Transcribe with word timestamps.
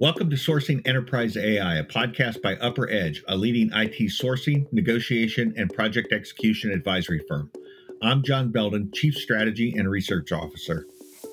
Welcome 0.00 0.28
to 0.30 0.36
Sourcing 0.36 0.86
Enterprise 0.88 1.36
AI, 1.36 1.76
a 1.76 1.84
podcast 1.84 2.42
by 2.42 2.56
UpperEdge, 2.56 3.22
a 3.28 3.36
leading 3.36 3.70
IT 3.72 4.10
sourcing, 4.10 4.66
negotiation, 4.72 5.54
and 5.56 5.72
project 5.72 6.12
execution 6.12 6.72
advisory 6.72 7.20
firm. 7.28 7.52
I'm 8.02 8.24
John 8.24 8.50
Belden, 8.50 8.90
Chief 8.92 9.14
Strategy 9.14 9.72
and 9.76 9.88
Research 9.88 10.32
Officer. 10.32 10.86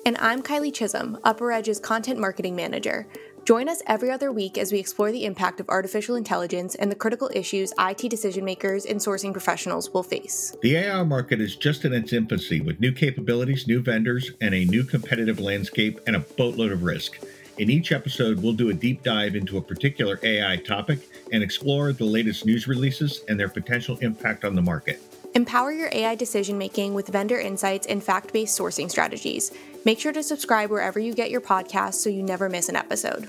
And 0.06 0.16
I'm 0.18 0.42
Kylie 0.42 0.72
Chisholm, 0.72 1.18
UpperEdge's 1.24 1.80
Content 1.80 2.20
Marketing 2.20 2.54
Manager. 2.54 3.08
Join 3.44 3.68
us 3.68 3.82
every 3.88 4.12
other 4.12 4.30
week 4.30 4.56
as 4.56 4.70
we 4.70 4.78
explore 4.78 5.10
the 5.10 5.24
impact 5.24 5.58
of 5.58 5.68
artificial 5.68 6.14
intelligence 6.14 6.76
and 6.76 6.88
the 6.88 6.96
critical 6.96 7.28
issues 7.34 7.72
IT 7.80 8.08
decision 8.08 8.44
makers 8.44 8.86
and 8.86 9.00
sourcing 9.00 9.32
professionals 9.32 9.92
will 9.92 10.04
face. 10.04 10.54
The 10.62 10.76
AI 10.76 11.02
market 11.02 11.40
is 11.40 11.56
just 11.56 11.84
in 11.84 11.92
its 11.92 12.12
infancy 12.12 12.60
with 12.60 12.78
new 12.78 12.92
capabilities, 12.92 13.66
new 13.66 13.82
vendors, 13.82 14.30
and 14.40 14.54
a 14.54 14.64
new 14.66 14.84
competitive 14.84 15.40
landscape 15.40 15.98
and 16.06 16.14
a 16.14 16.20
boatload 16.20 16.70
of 16.70 16.84
risk. 16.84 17.18
In 17.58 17.68
each 17.68 17.92
episode, 17.92 18.42
we'll 18.42 18.54
do 18.54 18.70
a 18.70 18.74
deep 18.74 19.02
dive 19.02 19.36
into 19.36 19.58
a 19.58 19.62
particular 19.62 20.18
AI 20.22 20.56
topic 20.56 21.00
and 21.32 21.42
explore 21.42 21.92
the 21.92 22.04
latest 22.04 22.46
news 22.46 22.66
releases 22.66 23.20
and 23.28 23.38
their 23.38 23.48
potential 23.48 23.98
impact 23.98 24.44
on 24.44 24.54
the 24.54 24.62
market. 24.62 25.00
Empower 25.34 25.72
your 25.72 25.90
AI 25.92 26.14
decision 26.14 26.56
making 26.56 26.94
with 26.94 27.08
vendor 27.08 27.38
insights 27.38 27.86
and 27.86 28.02
fact 28.02 28.32
based 28.32 28.58
sourcing 28.58 28.90
strategies. 28.90 29.52
Make 29.84 29.98
sure 30.00 30.12
to 30.12 30.22
subscribe 30.22 30.70
wherever 30.70 30.98
you 30.98 31.14
get 31.14 31.30
your 31.30 31.40
podcasts 31.40 31.94
so 31.94 32.08
you 32.08 32.22
never 32.22 32.48
miss 32.48 32.68
an 32.68 32.76
episode. 32.76 33.28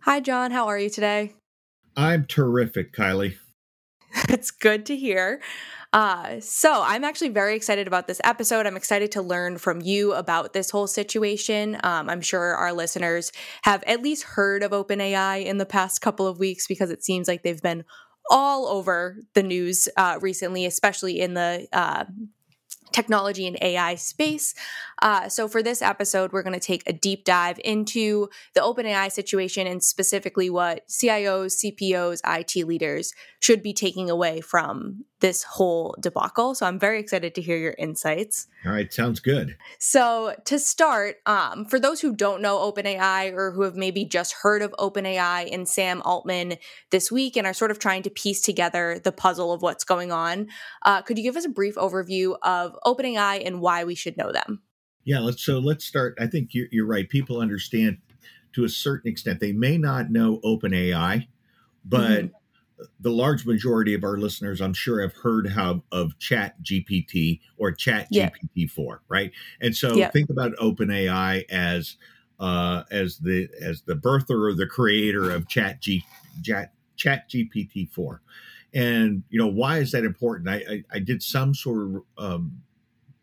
Hi, 0.00 0.20
John. 0.20 0.50
How 0.50 0.66
are 0.66 0.78
you 0.78 0.90
today? 0.90 1.34
I'm 1.96 2.24
terrific, 2.24 2.92
Kylie. 2.92 3.36
It's 4.28 4.50
good 4.50 4.86
to 4.86 4.96
hear. 4.96 5.40
Uh, 5.92 6.40
so 6.40 6.82
I'm 6.84 7.04
actually 7.04 7.28
very 7.28 7.54
excited 7.54 7.86
about 7.86 8.06
this 8.06 8.20
episode. 8.24 8.66
I'm 8.66 8.76
excited 8.76 9.12
to 9.12 9.22
learn 9.22 9.58
from 9.58 9.82
you 9.82 10.14
about 10.14 10.52
this 10.52 10.70
whole 10.70 10.86
situation. 10.86 11.78
Um, 11.82 12.08
I'm 12.08 12.22
sure 12.22 12.54
our 12.54 12.72
listeners 12.72 13.30
have 13.62 13.82
at 13.86 14.00
least 14.00 14.22
heard 14.22 14.62
of 14.62 14.70
OpenAI 14.70 15.44
in 15.44 15.58
the 15.58 15.66
past 15.66 16.00
couple 16.00 16.26
of 16.26 16.38
weeks 16.38 16.66
because 16.66 16.90
it 16.90 17.04
seems 17.04 17.28
like 17.28 17.42
they've 17.42 17.60
been 17.60 17.84
all 18.30 18.68
over 18.68 19.18
the 19.34 19.42
news 19.42 19.88
uh, 19.96 20.18
recently, 20.22 20.64
especially 20.64 21.20
in 21.20 21.34
the 21.34 21.66
uh, 21.72 22.04
technology 22.92 23.46
and 23.46 23.58
AI 23.60 23.94
space. 23.96 24.54
Uh, 25.00 25.28
so, 25.28 25.48
for 25.48 25.62
this 25.62 25.82
episode, 25.82 26.32
we're 26.32 26.42
going 26.42 26.58
to 26.58 26.60
take 26.60 26.82
a 26.86 26.92
deep 26.92 27.24
dive 27.24 27.60
into 27.64 28.28
the 28.54 28.60
OpenAI 28.60 29.10
situation 29.10 29.66
and 29.66 29.82
specifically 29.82 30.50
what 30.50 30.86
CIOs, 30.88 31.64
CPOs, 31.64 32.20
IT 32.24 32.66
leaders 32.66 33.12
should 33.40 33.62
be 33.62 33.72
taking 33.72 34.08
away 34.08 34.40
from 34.40 35.04
this 35.22 35.42
whole 35.42 35.96
debacle. 35.98 36.54
So, 36.54 36.66
I'm 36.66 36.78
very 36.78 37.00
excited 37.00 37.34
to 37.36 37.40
hear 37.40 37.56
your 37.56 37.74
insights. 37.78 38.48
All 38.66 38.72
right, 38.72 38.92
sounds 38.92 39.20
good. 39.20 39.56
So, 39.78 40.34
to 40.44 40.58
start, 40.58 41.16
um, 41.24 41.64
for 41.64 41.80
those 41.80 42.02
who 42.02 42.14
don't 42.14 42.42
know 42.42 42.58
OpenAI 42.58 43.32
or 43.32 43.52
who 43.52 43.62
have 43.62 43.76
maybe 43.76 44.04
just 44.04 44.34
heard 44.34 44.60
of 44.60 44.74
OpenAI 44.78 45.48
and 45.50 45.66
Sam 45.66 46.02
Altman 46.02 46.56
this 46.90 47.10
week 47.10 47.36
and 47.38 47.46
are 47.46 47.54
sort 47.54 47.70
of 47.70 47.78
trying 47.78 48.02
to 48.02 48.10
piece 48.10 48.42
together 48.42 49.00
the 49.02 49.12
puzzle 49.12 49.52
of 49.52 49.62
what's 49.62 49.84
going 49.84 50.12
on, 50.12 50.48
uh, 50.82 51.00
could 51.00 51.16
you 51.16 51.24
give 51.24 51.36
us 51.36 51.46
a 51.46 51.48
brief 51.48 51.76
overview 51.76 52.36
of 52.42 52.76
OpenAI 52.84 53.46
and 53.46 53.62
why 53.62 53.84
we 53.84 53.94
should 53.94 54.18
know 54.18 54.30
them? 54.32 54.60
Yeah, 55.04 55.20
let's 55.20 55.42
so 55.42 55.58
let's 55.58 55.84
start. 55.84 56.16
I 56.20 56.26
think 56.26 56.54
you're, 56.54 56.68
you're 56.70 56.86
right. 56.86 57.08
People 57.08 57.40
understand 57.40 57.98
to 58.52 58.64
a 58.64 58.68
certain 58.68 59.10
extent. 59.10 59.40
They 59.40 59.52
may 59.52 59.78
not 59.78 60.10
know 60.10 60.38
OpenAI, 60.44 61.26
but 61.84 62.10
mm-hmm. 62.10 62.34
The 63.00 63.10
large 63.10 63.46
majority 63.46 63.94
of 63.94 64.04
our 64.04 64.16
listeners, 64.16 64.60
I'm 64.60 64.74
sure, 64.74 65.00
have 65.00 65.14
heard 65.14 65.48
how 65.48 65.82
of 65.92 66.18
ChatGPT 66.18 67.40
or 67.56 67.72
Chat. 67.72 68.08
GPT 68.12 68.70
four, 68.70 69.02
right? 69.08 69.32
And 69.60 69.76
so 69.76 69.94
think 70.10 70.30
about 70.30 70.52
OpenAI 70.56 71.44
as 71.50 71.96
uh, 72.40 72.82
as 72.90 73.18
the 73.18 73.48
as 73.60 73.82
the 73.82 73.94
birther 73.94 74.48
or 74.48 74.54
the 74.54 74.66
creator 74.66 75.30
of 75.30 75.48
Chat 75.48 75.80
G 75.80 76.04
Chat 76.42 76.72
ChatGPT 76.96 77.90
four. 77.90 78.22
And 78.74 79.22
you 79.30 79.38
know 79.38 79.48
why 79.48 79.78
is 79.78 79.92
that 79.92 80.04
important? 80.04 80.48
I, 80.48 80.64
I, 80.68 80.84
I 80.94 80.98
did 80.98 81.22
some 81.22 81.54
sort 81.54 81.82
of 81.82 82.02
um, 82.18 82.62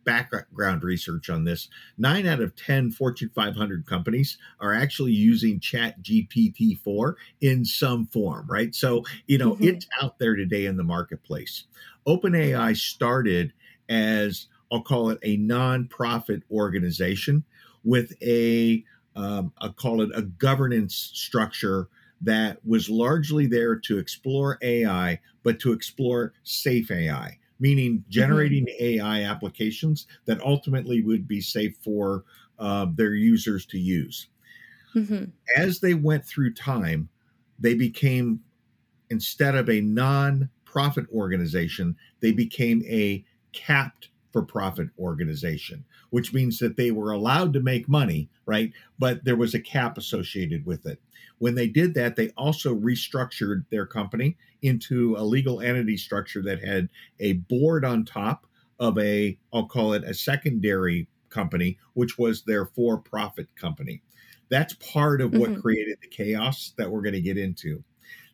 background 0.10 0.84
research 0.84 1.30
on 1.30 1.44
this. 1.44 1.70
Nine 2.00 2.26
out 2.26 2.42
of 2.42 2.56
10 2.56 2.90
Fortune 2.92 3.30
500 3.36 3.86
companies 3.86 4.40
are 4.60 4.74
actually 4.74 5.12
using 5.12 5.60
ChatGPT 5.60 6.80
4 6.80 7.16
in 7.42 7.64
some 7.64 8.08
form, 8.08 8.48
right? 8.50 8.74
So, 8.74 9.04
you 9.28 9.38
know, 9.38 9.54
mm-hmm. 9.54 9.66
it's 9.66 9.86
out 10.02 10.18
there 10.18 10.36
today 10.36 10.66
in 10.66 10.78
the 10.78 10.84
marketplace. 10.84 11.66
OpenAI 12.08 12.76
started 12.76 13.54
as, 13.88 14.48
I'll 14.72 14.82
call 14.82 15.12
it 15.12 15.20
a 15.22 15.38
nonprofit 15.38 16.42
organization 16.50 17.44
with 17.84 18.14
a, 18.24 18.84
um, 19.16 19.54
I'll 19.60 19.74
call 19.74 20.02
it 20.02 20.10
a 20.16 20.24
governance 20.24 21.12
structure 21.14 21.88
that 22.22 22.66
was 22.66 22.90
largely 22.90 23.46
there 23.46 23.76
to 23.76 24.00
explore 24.00 24.58
AI, 24.64 25.20
but 25.44 25.60
to 25.60 25.72
explore 25.72 26.34
safe 26.44 26.90
AI 26.90 27.39
meaning 27.60 28.00
mm-hmm. 28.00 28.10
generating 28.10 28.66
mm-hmm. 28.66 29.02
AI 29.02 29.24
applications 29.24 30.08
that 30.26 30.42
ultimately 30.42 31.02
would 31.02 31.28
be 31.28 31.42
safe 31.42 31.76
for 31.82 32.24
uh, 32.58 32.88
their 32.94 33.14
users 33.14 33.66
to 33.68 33.80
use. 33.80 34.28
Mm-hmm. 34.96 35.26
As 35.56 35.80
they 35.80 35.94
went 35.94 36.26
through 36.26 36.54
time, 36.54 37.10
they 37.60 37.74
became, 37.74 38.42
instead 39.10 39.56
of 39.56 39.70
a 39.70 39.82
non 39.82 40.50
profit 40.66 41.06
organization, 41.12 41.96
they 42.20 42.32
became 42.32 42.84
a 42.86 43.24
capped 43.54 44.09
for 44.32 44.44
profit 44.44 44.90
organization, 45.00 45.84
which 46.10 46.34
means 46.34 46.60
that 46.60 46.78
they 46.78 46.92
were 46.92 47.12
allowed 47.12 47.54
to 47.54 47.60
make 47.60 47.90
money, 47.90 48.30
right? 48.46 48.72
But 48.98 49.26
there 49.26 49.36
was 49.36 49.54
a 49.54 49.60
cap 49.60 49.98
associated 49.98 50.66
with 50.66 50.86
it. 50.86 51.00
When 51.40 51.56
they 51.56 51.68
did 51.68 51.94
that, 51.96 52.16
they 52.16 52.30
also 52.38 52.76
restructured 52.76 53.66
their 53.70 53.86
company 53.86 54.38
into 54.62 55.16
a 55.18 55.24
legal 55.24 55.62
entity 55.62 55.98
structure 55.98 56.42
that 56.44 56.64
had 56.64 56.90
a 57.20 57.34
board 57.34 57.86
on 57.86 58.06
top 58.06 58.46
of 58.80 58.98
a, 58.98 59.38
I'll 59.54 59.68
call 59.68 59.94
it 59.94 60.04
a 60.04 60.14
secondary 60.14 61.08
company, 61.30 61.78
which 61.94 62.18
was 62.18 62.44
their 62.44 62.66
for 62.66 62.98
profit 62.98 63.48
company. 63.56 64.02
That's 64.50 64.74
part 64.76 65.22
of 65.22 65.34
what 65.34 65.52
mm-hmm. 65.52 65.62
created 65.62 65.98
the 66.02 66.08
chaos 66.08 66.74
that 66.78 66.90
we're 66.90 67.02
going 67.02 67.14
to 67.14 67.22
get 67.22 67.38
into. 67.38 67.84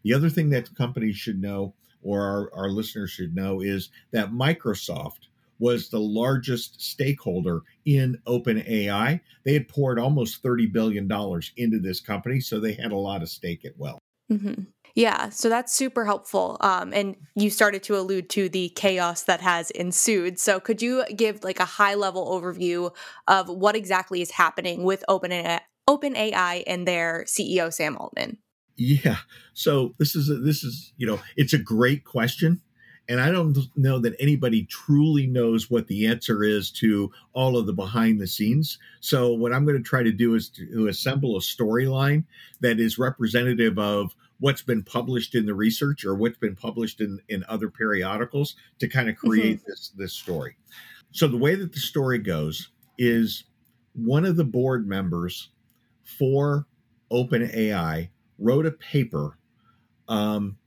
The 0.04 0.14
other 0.14 0.30
thing 0.30 0.50
that 0.52 0.74
companies 0.76 1.16
should 1.16 1.42
know, 1.42 1.74
or 2.02 2.22
our, 2.22 2.52
our 2.54 2.70
listeners 2.70 3.12
should 3.12 3.36
know, 3.36 3.62
is 3.62 3.90
that 4.12 4.32
Microsoft 4.32 5.28
was 5.60 5.90
the 5.90 6.00
largest 6.00 6.82
stakeholder 6.82 7.62
in 7.86 8.18
OpenAI. 8.28 9.20
They 9.44 9.54
had 9.54 9.68
poured 9.68 10.00
almost 10.00 10.44
$30 10.44 10.72
billion 10.72 11.10
into 11.58 11.80
this 11.80 12.02
company, 12.02 12.40
so 12.40 12.60
they 12.60 12.74
had 12.74 12.92
a 12.92 12.98
lot 12.98 13.22
of 13.22 13.30
stake 13.30 13.66
at 13.66 13.78
well. 13.78 14.00
Mm-hmm. 14.32 14.64
Yeah, 14.96 15.30
so 15.30 15.50
that's 15.50 15.74
super 15.74 16.06
helpful. 16.06 16.58
Um, 16.62 16.94
and 16.94 17.18
you 17.36 17.50
started 17.50 17.84
to 17.84 17.98
allude 17.98 18.30
to 18.32 18.48
the 18.48 18.70
chaos 18.70 19.24
that 19.24 19.42
has 19.42 19.70
ensued. 19.72 20.40
So 20.40 20.60
could 20.62 20.82
you 20.82 21.04
give 21.14 21.44
like 21.44 21.60
a 21.60 21.66
high 21.66 21.96
level 21.96 22.28
overview 22.28 22.96
of 23.28 23.50
what 23.50 23.76
exactly 23.76 24.22
is 24.22 24.32
happening 24.32 24.84
with 24.84 25.04
OpenAI, 25.10 25.60
OpenAI 25.90 26.64
and 26.66 26.88
their 26.88 27.26
CEO 27.28 27.74
Sam 27.74 27.98
Altman? 27.98 28.38
Yeah. 28.78 29.18
So 29.54 29.96
this 30.00 30.16
is 30.16 30.30
a, 30.30 30.36
this 30.36 30.64
is 30.64 30.94
you 30.98 31.08
know 31.08 31.20
it's 31.36 31.54
a 31.54 31.58
great 31.58 32.04
question 32.04 32.62
and 33.08 33.22
I 33.22 33.32
don't 33.32 33.58
know 33.76 34.00
that 34.00 34.16
anybody 34.20 34.64
truly 34.66 35.28
knows 35.28 35.70
what 35.70 35.88
the 35.88 36.08
answer 36.08 36.44
is 36.44 36.72
to 36.72 37.12
all 37.34 37.58
of 37.58 37.68
the 37.68 37.74
behind 37.74 38.20
the 38.20 38.28
scenes. 38.28 38.80
So, 39.00 39.34
what 39.34 39.54
I'm 39.54 39.66
going 39.66 39.78
to 39.78 39.84
try 39.84 40.02
to 40.02 40.12
do 40.12 40.36
is 40.36 40.50
to 40.50 40.88
assemble 40.88 41.38
a 41.38 41.40
storyline 41.40 42.24
that 42.62 42.80
is 42.80 42.98
representative 42.98 43.78
of 43.78 44.16
what's 44.40 44.64
been 44.64 44.84
published 44.84 45.36
in 45.36 45.46
the 45.46 45.54
research 45.54 46.04
or 46.04 46.16
what's 46.16 46.38
been 46.38 46.56
published 46.56 47.00
in, 47.00 47.20
in 47.30 47.46
other 47.48 47.70
periodicals 47.70 48.56
to 48.80 48.88
kind 48.88 49.10
of 49.10 49.16
create 49.16 49.60
mm-hmm. 49.60 49.70
this, 49.70 49.92
this 49.96 50.14
story. 50.14 50.58
So, 51.12 51.28
the 51.28 51.38
way 51.38 51.56
that 51.56 51.74
the 51.74 51.80
story 51.80 52.18
goes 52.18 52.70
is 52.98 53.44
one 53.94 54.26
of 54.26 54.36
the 54.36 54.44
board 54.44 54.88
members 54.88 55.50
for 56.04 56.66
OpenAI 57.12 58.10
wrote 58.40 58.66
a 58.66 58.72
paper 58.72 59.38
um, 60.08 60.58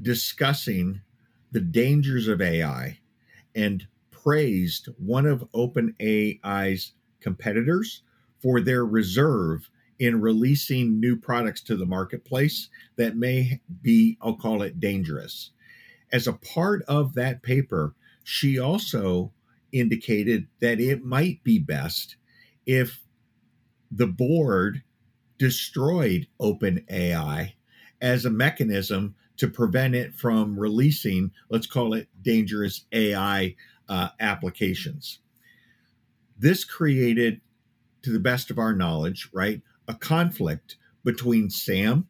discussing 0.00 1.00
the 1.54 1.60
dangers 1.60 2.26
of 2.26 2.42
AI 2.42 2.98
and 3.54 3.86
praised 4.10 4.88
one 4.98 5.24
of 5.24 5.48
OpenAI's 5.52 6.92
competitors 7.20 8.02
for 8.42 8.60
their 8.60 8.84
reserve 8.84 9.70
in 10.00 10.20
releasing 10.20 10.98
new 10.98 11.16
products 11.16 11.62
to 11.62 11.76
the 11.76 11.86
marketplace 11.86 12.68
that 12.96 13.16
may 13.16 13.60
be, 13.82 14.18
I'll 14.20 14.34
call 14.34 14.62
it 14.62 14.80
dangerous. 14.80 15.52
As 16.12 16.26
a 16.26 16.32
part 16.32 16.82
of 16.88 17.14
that 17.14 17.44
paper, 17.44 17.94
she 18.24 18.58
also 18.58 19.32
indicated 19.70 20.48
that 20.60 20.80
it 20.80 21.04
might 21.04 21.44
be 21.44 21.60
best 21.60 22.16
if 22.66 23.04
the 23.92 24.08
board 24.08 24.82
destroyed 25.38 26.26
OpenAI 26.40 27.52
as 28.00 28.24
a 28.24 28.30
mechanism 28.30 29.14
to 29.36 29.48
prevent 29.48 29.94
it 29.94 30.14
from 30.14 30.58
releasing, 30.58 31.30
let's 31.50 31.66
call 31.66 31.94
it 31.94 32.08
dangerous 32.22 32.84
AI 32.92 33.56
uh, 33.88 34.08
applications. 34.20 35.18
This 36.38 36.64
created 36.64 37.40
to 38.02 38.10
the 38.10 38.20
best 38.20 38.50
of 38.50 38.58
our 38.58 38.74
knowledge, 38.74 39.28
right, 39.32 39.62
a 39.88 39.94
conflict 39.94 40.76
between 41.04 41.50
Sam 41.50 42.08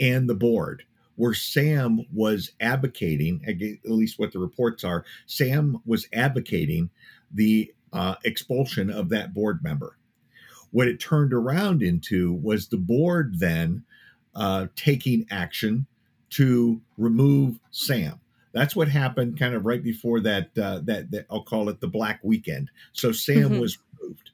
and 0.00 0.28
the 0.28 0.34
board 0.34 0.84
where 1.16 1.34
Sam 1.34 2.04
was 2.12 2.52
advocating, 2.60 3.42
at 3.46 3.90
least 3.90 4.18
what 4.18 4.32
the 4.32 4.38
reports 4.38 4.82
are, 4.82 5.04
Sam 5.26 5.78
was 5.84 6.08
advocating 6.12 6.90
the 7.32 7.72
uh, 7.92 8.16
expulsion 8.24 8.90
of 8.90 9.08
that 9.10 9.34
board 9.34 9.62
member. 9.62 9.98
What 10.70 10.88
it 10.88 10.98
turned 10.98 11.34
around 11.34 11.82
into 11.82 12.32
was 12.32 12.68
the 12.68 12.78
board 12.78 13.38
then 13.38 13.84
uh, 14.34 14.66
taking 14.76 15.26
action 15.30 15.86
to 16.30 16.80
remove 16.96 17.58
Sam. 17.70 18.20
That's 18.52 18.76
what 18.76 18.88
happened 18.88 19.38
kind 19.38 19.54
of 19.54 19.64
right 19.64 19.82
before 19.82 20.20
that, 20.20 20.56
uh, 20.58 20.80
that, 20.84 21.10
that 21.10 21.26
I'll 21.30 21.42
call 21.42 21.68
it 21.68 21.80
the 21.80 21.88
Black 21.88 22.20
Weekend. 22.22 22.70
So 22.92 23.12
Sam 23.12 23.50
mm-hmm. 23.50 23.60
was 23.60 23.78
removed. 23.98 24.30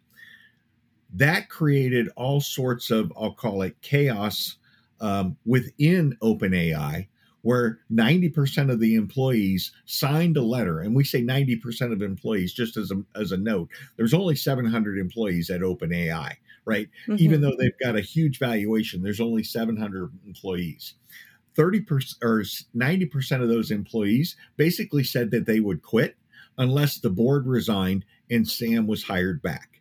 That 1.14 1.48
created 1.48 2.08
all 2.16 2.40
sorts 2.40 2.90
of, 2.90 3.12
I'll 3.16 3.34
call 3.34 3.62
it 3.62 3.80
chaos 3.80 4.56
um, 5.00 5.36
within 5.46 6.16
OpenAI, 6.22 7.06
where 7.42 7.78
90% 7.92 8.70
of 8.70 8.80
the 8.80 8.94
employees 8.94 9.72
signed 9.86 10.36
a 10.36 10.42
letter. 10.42 10.80
And 10.80 10.94
we 10.94 11.04
say 11.04 11.22
90% 11.22 11.92
of 11.92 12.02
employees, 12.02 12.52
just 12.52 12.76
as 12.76 12.90
a, 12.90 13.02
as 13.18 13.32
a 13.32 13.36
note, 13.36 13.68
there's 13.96 14.14
only 14.14 14.36
700 14.36 14.98
employees 14.98 15.50
at 15.50 15.60
OpenAI, 15.60 16.34
right? 16.64 16.88
Mm-hmm. 17.06 17.16
Even 17.18 17.40
though 17.40 17.54
they've 17.58 17.78
got 17.82 17.96
a 17.96 18.00
huge 18.00 18.38
valuation, 18.38 19.02
there's 19.02 19.20
only 19.20 19.44
700 19.44 20.10
employees. 20.26 20.94
30% 21.56 22.14
or 22.22 22.44
90% 22.76 23.42
of 23.42 23.48
those 23.48 23.70
employees 23.70 24.36
basically 24.56 25.02
said 25.02 25.30
that 25.32 25.46
they 25.46 25.60
would 25.60 25.82
quit 25.82 26.16
unless 26.56 26.98
the 26.98 27.10
board 27.10 27.46
resigned 27.46 28.04
and 28.30 28.48
Sam 28.48 28.86
was 28.86 29.04
hired 29.04 29.42
back. 29.42 29.80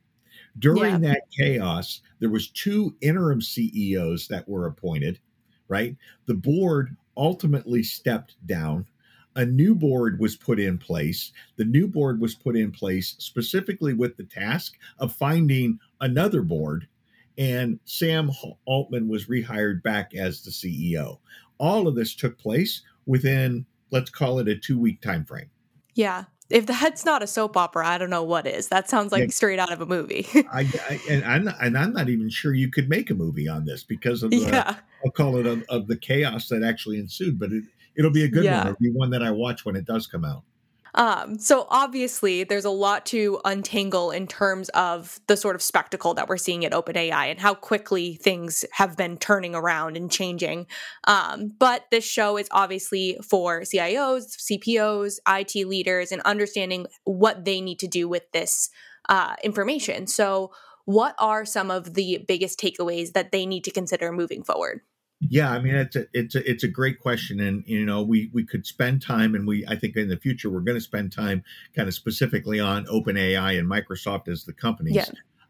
During 0.57 1.03
yeah. 1.03 1.11
that 1.11 1.21
chaos, 1.37 2.01
there 2.19 2.29
was 2.29 2.49
two 2.49 2.95
interim 3.01 3.41
CEOs 3.41 4.27
that 4.29 4.49
were 4.49 4.65
appointed, 4.65 5.19
right? 5.67 5.95
The 6.25 6.33
board 6.33 6.97
ultimately 7.17 7.83
stepped 7.83 8.35
down. 8.45 8.85
A 9.35 9.45
new 9.45 9.75
board 9.75 10.19
was 10.19 10.35
put 10.35 10.59
in 10.59 10.77
place. 10.77 11.31
The 11.57 11.65
new 11.65 11.87
board 11.87 12.19
was 12.19 12.35
put 12.35 12.55
in 12.55 12.71
place 12.71 13.15
specifically 13.19 13.93
with 13.93 14.17
the 14.17 14.23
task 14.23 14.77
of 14.99 15.13
finding 15.13 15.79
another 16.01 16.41
board, 16.41 16.87
and 17.37 17.79
Sam 17.85 18.31
Altman 18.65 19.07
was 19.07 19.25
rehired 19.25 19.83
back 19.83 20.15
as 20.15 20.41
the 20.41 20.51
CEO. 20.51 21.19
All 21.59 21.87
of 21.87 21.95
this 21.95 22.15
took 22.15 22.37
place 22.37 22.81
within, 23.05 23.65
let's 23.91 24.09
call 24.09 24.39
it 24.39 24.47
a 24.47 24.55
two 24.55 24.79
week 24.79 25.01
time 25.01 25.25
frame. 25.25 25.49
Yeah 25.93 26.25
if 26.49 26.65
that's 26.65 27.03
not 27.03 27.21
a 27.21 27.27
soap 27.27 27.57
opera, 27.57 27.85
I 27.87 27.97
don't 27.97 28.09
know 28.09 28.23
what 28.23 28.47
is. 28.47 28.69
That 28.69 28.89
sounds 28.89 29.11
like 29.11 29.21
yeah. 29.23 29.29
straight 29.29 29.59
out 29.59 29.71
of 29.71 29.81
a 29.81 29.85
movie. 29.85 30.27
I, 30.51 30.61
I, 30.89 30.99
and 31.09 31.23
I'm 31.25 31.43
not, 31.45 31.55
and 31.61 31.77
I'm 31.77 31.93
not 31.93 32.09
even 32.09 32.29
sure 32.29 32.53
you 32.53 32.69
could 32.69 32.89
make 32.89 33.09
a 33.09 33.13
movie 33.13 33.47
on 33.47 33.65
this 33.65 33.83
because 33.83 34.23
of 34.23 34.31
the 34.31 34.37
yeah. 34.37 34.75
I'll 35.03 35.11
call 35.11 35.37
it 35.37 35.45
of, 35.45 35.63
of, 35.69 35.87
the 35.87 35.97
chaos 35.97 36.47
that 36.49 36.63
actually 36.63 36.99
ensued. 36.99 37.37
But 37.37 37.51
it, 37.51 37.63
it'll 37.97 38.11
be 38.11 38.23
a 38.23 38.29
good 38.29 38.45
yeah. 38.45 38.59
one. 38.59 38.67
It'll 38.67 38.79
be 38.79 38.91
one 38.91 39.09
that 39.11 39.23
I 39.23 39.31
watch 39.31 39.65
when 39.65 39.75
it 39.75 39.85
does 39.85 40.07
come 40.07 40.23
out. 40.23 40.43
Um, 40.97 41.37
so 41.37 41.67
obviously, 41.69 42.43
there's 42.43 42.65
a 42.65 42.71
lot 42.71 43.05
to 43.07 43.39
untangle 43.45 44.09
in 44.09 44.25
terms 44.25 44.69
of 44.69 45.19
the 45.27 45.37
sort 45.37 45.55
of 45.55 45.61
spectacle 45.61 46.15
that 46.15 46.27
we're 46.27 46.37
seeing 46.37 46.65
at 46.65 46.71
OpenAI 46.71 47.29
and 47.29 47.39
how 47.39 47.53
quickly 47.53 48.15
things 48.15 48.65
have 48.71 48.97
been 48.97 49.15
turning 49.17 49.53
around 49.53 49.95
and 49.95 50.09
changing. 50.11 50.65
Um, 51.03 51.53
but 51.59 51.85
this 51.91 52.03
show 52.03 52.35
is 52.37 52.47
obviously 52.51 53.19
for 53.23 53.61
CIOs, 53.61 54.37
CPOs, 54.51 55.19
IT 55.27 55.67
leaders, 55.67 56.11
and 56.11 56.21
understanding 56.23 56.87
what 57.03 57.45
they 57.45 57.61
need 57.61 57.77
to 57.79 57.87
do 57.87 58.09
with 58.09 58.23
this 58.31 58.71
uh, 59.07 59.35
information. 59.43 60.07
So, 60.07 60.51
what 60.85 61.13
are 61.19 61.45
some 61.45 61.69
of 61.69 61.93
the 61.93 62.25
biggest 62.27 62.59
takeaways 62.59 63.11
that 63.11 63.31
they 63.31 63.45
need 63.45 63.65
to 63.65 63.71
consider 63.71 64.11
moving 64.11 64.43
forward? 64.43 64.81
Yeah, 65.19 65.51
I 65.51 65.59
mean 65.59 65.73
it's 65.73 65.95
a 65.95 66.05
it's 66.13 66.35
a 66.35 66.49
it's 66.49 66.63
a 66.63 66.67
great 66.67 66.99
question, 66.99 67.39
and 67.39 67.63
you 67.65 67.85
know 67.85 68.03
we 68.03 68.29
we 68.33 68.45
could 68.45 68.67
spend 68.67 69.01
time, 69.01 69.33
and 69.33 69.47
we 69.47 69.65
I 69.67 69.75
think 69.75 69.95
in 69.95 70.09
the 70.09 70.17
future 70.17 70.49
we're 70.49 70.59
going 70.59 70.77
to 70.77 70.81
spend 70.81 71.11
time 71.11 71.43
kind 71.75 71.87
of 71.87 71.95
specifically 71.95 72.59
on 72.59 72.85
OpenAI 72.85 73.57
and 73.57 73.67
Microsoft 73.67 74.27
as 74.27 74.43
the 74.43 74.53
companies. 74.53 74.95
Yeah. 74.95 75.05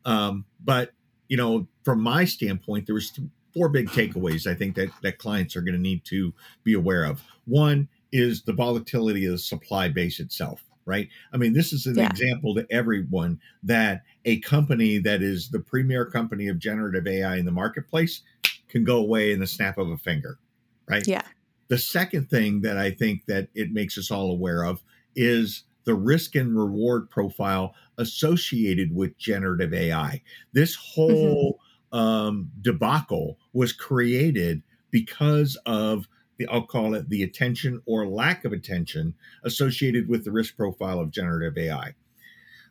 Um, 0.06 0.46
but 0.64 0.94
you 1.28 1.36
know, 1.36 1.68
from 1.84 2.02
my 2.02 2.24
standpoint, 2.24 2.86
there 2.86 2.96
was 2.96 3.12
four 3.54 3.68
big 3.68 3.90
takeaways 3.90 4.50
I 4.50 4.54
think 4.54 4.75
that 4.75 4.90
that 5.02 5.18
clients 5.18 5.58
are 5.58 5.62
going 5.62 5.75
to 5.75 5.81
need 5.81 6.06
to 6.06 6.34
be 6.63 6.74
aware 6.74 7.04
of. 7.04 7.22
One 7.46 7.90
is 8.13 8.44
the 8.44 8.54
volatility 8.54 9.25
of 9.25 9.34
the 9.34 9.38
supply 9.38 9.90
base 9.90 10.22
itself 10.22 10.63
right? 10.88 11.10
I 11.34 11.38
mean, 11.38 11.52
this 11.52 11.74
is 11.74 11.86
an 11.86 11.98
yeah. 11.98 12.08
example 12.08 12.56
to 12.56 12.66
everyone 12.72 13.42
that 13.62 14.04
a 14.24 14.40
company 14.40 14.98
that 15.00 15.22
is 15.22 15.50
the 15.50 15.60
premier 15.60 16.06
company 16.06 16.48
of 16.48 16.58
generative 16.58 17.06
AI 17.06 17.36
in 17.36 17.46
the 17.46 17.52
marketplace 17.52 18.22
can 18.69 18.84
go 18.84 18.98
away 18.98 19.31
in 19.31 19.40
the 19.40 19.48
snap 19.48 19.78
of 19.78 19.90
a 19.90 19.98
finger, 19.98 20.40
right? 20.88 21.08
Yeah. 21.08 21.24
The 21.69 21.78
second 21.78 22.30
thing 22.30 22.62
that 22.62 22.78
I 22.78 22.92
think 22.92 23.25
that 23.25 23.50
it 23.54 23.72
makes 23.72 23.98
us 23.98 24.12
all 24.12 24.31
aware 24.31 24.64
of 24.64 24.81
is 25.16 25.64
the 25.84 25.96
risk 25.96 26.36
and 26.36 26.58
reward 26.58 27.10
profile 27.10 27.74
associated 27.98 28.94
with 28.96 29.18
generative 29.18 29.74
AI. 29.74 30.22
This 30.54 30.75
whole 30.75 31.60
mm-hmm. 31.94 31.98
um, 31.98 32.52
debacle 32.62 33.38
was 33.54 33.74
created 33.74 34.64
because 34.92 35.58
of 35.66 36.08
the, 36.38 36.48
I'll 36.48 36.66
call 36.66 36.94
it 36.94 37.10
the 37.10 37.24
attention 37.24 37.81
or 37.86 38.08
lack 38.08 38.46
of 38.46 38.54
attention 38.54 39.13
associated 39.44 40.08
with 40.08 40.24
the 40.24 40.31
risk 40.31 40.56
profile 40.56 41.00
of 41.00 41.12
generative 41.12 41.58
AI. 41.58 41.96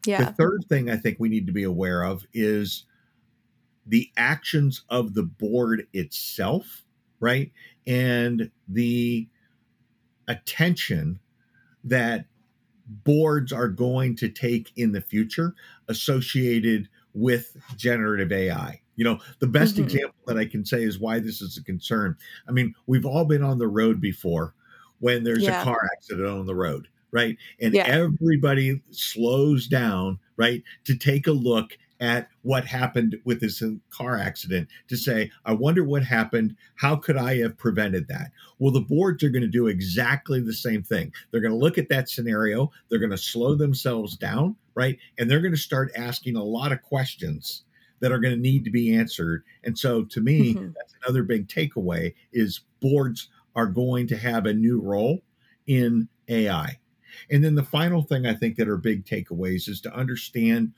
Yeah. 0.04 0.25
The 0.25 0.32
third 0.32 0.64
thing 0.69 0.88
I 0.88 0.96
think 0.96 1.19
we 1.19 1.28
need 1.28 1.46
to 1.46 1.52
be 1.52 1.64
aware 1.64 2.02
of 2.02 2.25
is 2.32 2.84
the 3.86 4.10
actions 4.16 4.82
of 4.88 5.14
the 5.14 5.22
board 5.22 5.86
itself, 5.92 6.84
right? 7.20 7.52
And 7.86 8.50
the 8.68 9.28
attention 10.28 11.20
that 11.84 12.26
boards 13.04 13.52
are 13.52 13.68
going 13.68 14.16
to 14.16 14.28
take 14.28 14.72
in 14.76 14.92
the 14.92 15.00
future 15.00 15.54
associated 15.88 16.88
with 17.14 17.56
generative 17.76 18.32
AI. 18.32 18.80
You 18.96 19.04
know, 19.04 19.18
the 19.40 19.46
best 19.46 19.74
mm-hmm. 19.74 19.84
example 19.84 20.16
that 20.26 20.38
I 20.38 20.46
can 20.46 20.64
say 20.64 20.82
is 20.82 20.98
why 20.98 21.18
this 21.18 21.42
is 21.42 21.56
a 21.56 21.64
concern. 21.64 22.16
I 22.48 22.52
mean, 22.52 22.74
we've 22.86 23.06
all 23.06 23.24
been 23.24 23.42
on 23.42 23.58
the 23.58 23.68
road 23.68 24.00
before 24.00 24.54
when 25.00 25.24
there's 25.24 25.42
yeah. 25.42 25.60
a 25.60 25.64
car 25.64 25.80
accident 25.96 26.28
on 26.28 26.46
the 26.46 26.54
road, 26.54 26.88
right? 27.10 27.36
And 27.60 27.74
yeah. 27.74 27.84
everybody 27.86 28.80
slows 28.90 29.66
down, 29.66 30.18
right, 30.36 30.62
to 30.84 30.96
take 30.96 31.26
a 31.26 31.32
look 31.32 31.76
at 32.00 32.28
what 32.43 32.64
happened 32.64 33.16
with 33.25 33.40
this 33.40 33.62
car 33.90 34.18
accident 34.18 34.68
to 34.88 34.97
say, 34.97 35.30
I 35.44 35.52
wonder 35.52 35.85
what 35.85 36.04
happened. 36.04 36.56
How 36.75 36.97
could 36.97 37.16
I 37.16 37.38
have 37.38 37.56
prevented 37.56 38.09
that? 38.09 38.32
Well, 38.59 38.73
the 38.73 38.80
boards 38.80 39.23
are 39.25 39.30
going 39.30 39.42
to 39.42 39.49
do 39.49 39.66
exactly 39.66 40.40
the 40.40 40.52
same 40.52 40.82
thing. 40.82 41.12
They're 41.30 41.40
going 41.40 41.52
to 41.52 41.59
look 41.59 41.78
at 41.78 41.88
that 41.88 42.09
scenario, 42.09 42.70
they're 42.88 42.99
going 42.99 43.11
to 43.11 43.18
slow 43.18 43.54
themselves 43.54 44.16
down, 44.16 44.56
right? 44.75 44.99
And 45.18 45.30
they're 45.30 45.40
going 45.40 45.54
to 45.54 45.59
start 45.59 45.92
asking 45.97 46.37
a 46.37 46.44
lot 46.44 46.73
of 46.73 46.82
questions 46.82 47.64
that 48.00 48.12
are 48.12 48.18
going 48.18 48.35
to 48.35 48.40
need 48.40 48.64
to 48.64 48.70
be 48.70 48.94
answered. 48.94 49.42
And 49.64 49.78
so 49.78 50.04
to 50.04 50.20
me, 50.20 50.54
mm-hmm. 50.54 50.73
that's 50.76 50.94
another 51.04 51.23
big 51.23 51.49
takeaway 51.49 52.14
is 52.32 52.61
boards 52.80 53.28
are 53.54 53.66
going 53.66 54.06
to 54.09 54.16
have 54.16 54.44
a 54.44 54.52
new 54.52 54.80
role 54.80 55.23
in 55.66 56.09
AI. 56.28 56.78
And 57.30 57.42
then 57.42 57.54
the 57.54 57.62
final 57.62 58.02
thing 58.02 58.26
I 58.26 58.35
think 58.35 58.56
that 58.56 58.68
are 58.68 58.76
big 58.76 59.06
takeaways 59.06 59.68
is 59.68 59.80
to 59.82 59.94
understand 59.94 60.73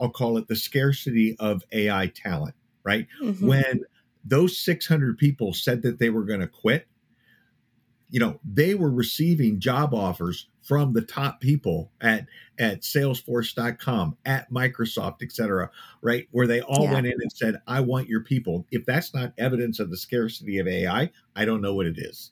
I'll 0.00 0.10
call 0.10 0.36
it 0.38 0.48
the 0.48 0.56
scarcity 0.56 1.36
of 1.38 1.64
AI 1.72 2.08
talent, 2.08 2.54
right? 2.84 3.06
Mm-hmm. 3.22 3.46
When 3.46 3.80
those 4.24 4.58
600 4.58 5.18
people 5.18 5.52
said 5.52 5.82
that 5.82 5.98
they 5.98 6.10
were 6.10 6.24
going 6.24 6.40
to 6.40 6.48
quit, 6.48 6.86
you 8.10 8.20
know, 8.20 8.38
they 8.44 8.74
were 8.74 8.90
receiving 8.90 9.58
job 9.58 9.92
offers 9.92 10.48
from 10.62 10.92
the 10.92 11.02
top 11.02 11.40
people 11.40 11.90
at 12.00 12.26
at 12.58 12.82
salesforce.com, 12.82 14.16
at 14.24 14.50
Microsoft, 14.52 15.16
et 15.22 15.32
cetera, 15.32 15.68
right? 16.00 16.28
Where 16.30 16.46
they 16.46 16.60
all 16.60 16.84
yeah. 16.84 16.92
went 16.92 17.06
in 17.06 17.14
and 17.20 17.32
said, 17.32 17.60
I 17.66 17.80
want 17.80 18.08
your 18.08 18.20
people. 18.20 18.64
If 18.70 18.86
that's 18.86 19.12
not 19.12 19.32
evidence 19.36 19.80
of 19.80 19.90
the 19.90 19.96
scarcity 19.96 20.58
of 20.58 20.68
AI, 20.68 21.10
I 21.34 21.44
don't 21.44 21.60
know 21.60 21.74
what 21.74 21.86
it 21.86 21.98
is. 21.98 22.30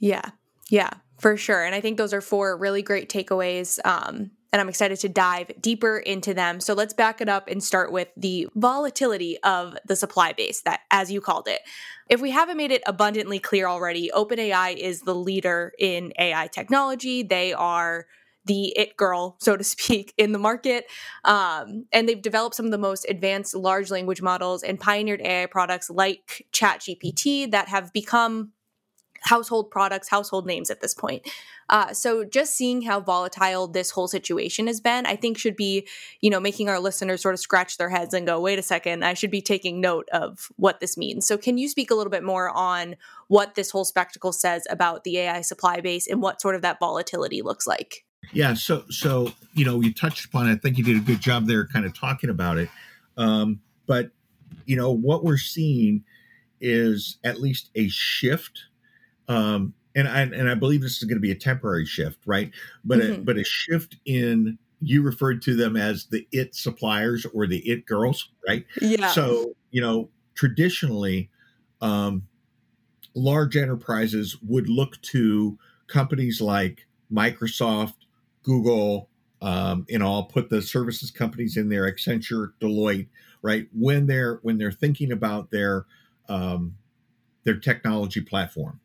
Yeah. 0.00 0.30
Yeah, 0.72 0.90
for 1.18 1.36
sure. 1.36 1.62
And 1.62 1.74
I 1.74 1.82
think 1.82 1.98
those 1.98 2.14
are 2.14 2.22
four 2.22 2.56
really 2.56 2.82
great 2.82 3.10
takeaways. 3.10 3.78
Um, 3.84 4.30
and 4.52 4.60
I'm 4.60 4.68
excited 4.68 5.00
to 5.00 5.08
dive 5.08 5.50
deeper 5.60 5.98
into 5.98 6.34
them. 6.34 6.60
So 6.60 6.74
let's 6.74 6.92
back 6.92 7.20
it 7.20 7.28
up 7.28 7.48
and 7.48 7.64
start 7.64 7.90
with 7.90 8.08
the 8.16 8.48
volatility 8.54 9.38
of 9.42 9.76
the 9.86 9.96
supply 9.96 10.32
base 10.32 10.60
that 10.62 10.80
as 10.90 11.10
you 11.10 11.20
called 11.20 11.48
it. 11.48 11.60
If 12.10 12.20
we 12.20 12.30
haven't 12.30 12.58
made 12.58 12.70
it 12.70 12.82
abundantly 12.86 13.38
clear 13.38 13.66
already, 13.66 14.10
OpenAI 14.14 14.76
is 14.76 15.00
the 15.00 15.14
leader 15.14 15.72
in 15.78 16.12
AI 16.18 16.48
technology. 16.48 17.22
They 17.22 17.54
are 17.54 18.06
the 18.44 18.76
it 18.76 18.96
girl, 18.96 19.36
so 19.40 19.56
to 19.56 19.64
speak, 19.64 20.12
in 20.18 20.32
the 20.32 20.38
market. 20.38 20.86
Um, 21.24 21.86
and 21.92 22.08
they've 22.08 22.20
developed 22.20 22.54
some 22.54 22.66
of 22.66 22.72
the 22.72 22.78
most 22.78 23.06
advanced 23.08 23.54
large 23.54 23.90
language 23.90 24.20
models 24.20 24.62
and 24.62 24.78
pioneered 24.78 25.22
AI 25.22 25.46
products 25.46 25.88
like 25.88 26.46
ChatGPT 26.52 27.50
that 27.52 27.68
have 27.68 27.92
become 27.92 28.52
household 29.22 29.70
products, 29.70 30.08
household 30.08 30.46
names 30.46 30.70
at 30.70 30.80
this 30.80 30.94
point. 30.94 31.28
Uh, 31.68 31.92
so 31.92 32.24
just 32.24 32.54
seeing 32.54 32.82
how 32.82 33.00
volatile 33.00 33.66
this 33.66 33.90
whole 33.90 34.08
situation 34.08 34.66
has 34.66 34.80
been, 34.80 35.06
I 35.06 35.16
think 35.16 35.38
should 35.38 35.56
be, 35.56 35.86
you 36.20 36.28
know, 36.28 36.40
making 36.40 36.68
our 36.68 36.78
listeners 36.78 37.22
sort 37.22 37.34
of 37.34 37.40
scratch 37.40 37.78
their 37.78 37.88
heads 37.88 38.12
and 38.12 38.26
go, 38.26 38.40
wait 38.40 38.58
a 38.58 38.62
second, 38.62 39.04
I 39.04 39.14
should 39.14 39.30
be 39.30 39.40
taking 39.40 39.80
note 39.80 40.08
of 40.12 40.48
what 40.56 40.80
this 40.80 40.96
means. 40.96 41.26
So 41.26 41.38
can 41.38 41.56
you 41.56 41.68
speak 41.68 41.90
a 41.90 41.94
little 41.94 42.10
bit 42.10 42.24
more 42.24 42.50
on 42.50 42.96
what 43.28 43.54
this 43.54 43.70
whole 43.70 43.84
spectacle 43.84 44.32
says 44.32 44.66
about 44.68 45.04
the 45.04 45.18
AI 45.18 45.40
supply 45.40 45.80
base 45.80 46.06
and 46.06 46.20
what 46.20 46.42
sort 46.42 46.54
of 46.54 46.62
that 46.62 46.78
volatility 46.78 47.42
looks 47.42 47.66
like? 47.66 48.04
Yeah, 48.32 48.54
so 48.54 48.84
so 48.88 49.32
you 49.54 49.64
know 49.64 49.80
you 49.80 49.92
touched 49.92 50.26
upon 50.26 50.48
it. 50.48 50.52
I 50.52 50.56
think 50.56 50.78
you 50.78 50.84
did 50.84 50.96
a 50.96 51.00
good 51.00 51.20
job 51.20 51.46
there, 51.46 51.66
kind 51.66 51.84
of 51.84 51.98
talking 51.98 52.30
about 52.30 52.56
it. 52.56 52.68
Um, 53.16 53.60
but 53.86 54.10
you 54.64 54.76
know 54.76 54.92
what 54.92 55.24
we're 55.24 55.38
seeing 55.38 56.04
is 56.60 57.18
at 57.24 57.40
least 57.40 57.70
a 57.74 57.88
shift 57.88 58.66
um, 59.28 59.74
and 59.94 60.08
I 60.08 60.22
and 60.22 60.48
I 60.48 60.54
believe 60.54 60.82
this 60.82 60.98
is 60.98 61.04
going 61.04 61.16
to 61.16 61.22
be 61.22 61.30
a 61.30 61.36
temporary 61.36 61.86
shift, 61.86 62.18
right? 62.26 62.50
But 62.84 63.00
mm-hmm. 63.00 63.20
a, 63.20 63.24
but 63.24 63.36
a 63.36 63.44
shift 63.44 63.96
in 64.04 64.58
you 64.80 65.02
referred 65.02 65.42
to 65.42 65.54
them 65.54 65.76
as 65.76 66.06
the 66.06 66.26
it 66.32 66.54
suppliers 66.54 67.26
or 67.32 67.46
the 67.46 67.58
it 67.58 67.86
girls, 67.86 68.30
right? 68.46 68.64
Yeah. 68.80 69.08
So 69.08 69.54
you 69.70 69.80
know 69.80 70.10
traditionally, 70.34 71.30
um, 71.80 72.26
large 73.14 73.56
enterprises 73.56 74.36
would 74.42 74.68
look 74.68 75.00
to 75.02 75.58
companies 75.86 76.40
like 76.40 76.86
Microsoft, 77.12 78.06
Google, 78.42 79.08
um, 79.42 79.86
and 79.90 80.02
I'll 80.02 80.24
put 80.24 80.48
the 80.48 80.62
services 80.62 81.10
companies 81.10 81.56
in 81.56 81.68
there, 81.68 81.90
Accenture, 81.90 82.52
Deloitte, 82.60 83.08
right? 83.42 83.68
When 83.72 84.06
they're 84.06 84.38
when 84.42 84.58
they're 84.58 84.72
thinking 84.72 85.12
about 85.12 85.50
their 85.50 85.86
um, 86.28 86.76
their 87.44 87.58
technology 87.58 88.20
platform, 88.20 88.80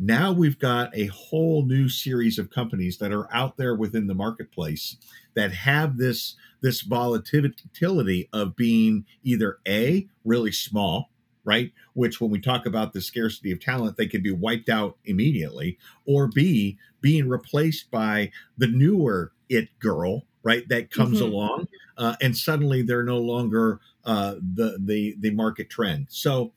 now 0.00 0.32
we've 0.32 0.58
got 0.58 0.96
a 0.96 1.06
whole 1.06 1.62
new 1.66 1.86
series 1.86 2.38
of 2.38 2.48
companies 2.48 2.96
that 2.96 3.12
are 3.12 3.32
out 3.34 3.58
there 3.58 3.74
within 3.74 4.06
the 4.06 4.14
marketplace 4.14 4.96
that 5.34 5.52
have 5.52 5.98
this 5.98 6.36
this 6.62 6.80
volatility 6.80 8.28
of 8.32 8.56
being 8.56 9.04
either 9.22 9.58
a 9.68 10.08
really 10.24 10.50
small 10.50 11.10
right 11.44 11.72
which 11.92 12.20
when 12.20 12.30
we 12.30 12.40
talk 12.40 12.64
about 12.64 12.92
the 12.92 13.00
scarcity 13.00 13.52
of 13.52 13.60
talent 13.60 13.96
they 13.96 14.06
could 14.06 14.22
be 14.22 14.32
wiped 14.32 14.70
out 14.70 14.96
immediately 15.04 15.78
or 16.06 16.26
b 16.28 16.78
being 17.02 17.28
replaced 17.28 17.90
by 17.90 18.30
the 18.56 18.66
newer 18.66 19.32
it 19.50 19.68
girl 19.78 20.22
right 20.42 20.66
that 20.70 20.90
comes 20.90 21.20
mm-hmm. 21.20 21.30
along 21.30 21.68
uh, 21.98 22.16
and 22.22 22.36
suddenly 22.36 22.80
they're 22.80 23.02
no 23.02 23.18
longer 23.18 23.80
uh, 24.06 24.34
the 24.54 24.78
the 24.82 25.14
the 25.20 25.30
market 25.30 25.68
trend 25.68 26.06
so 26.08 26.52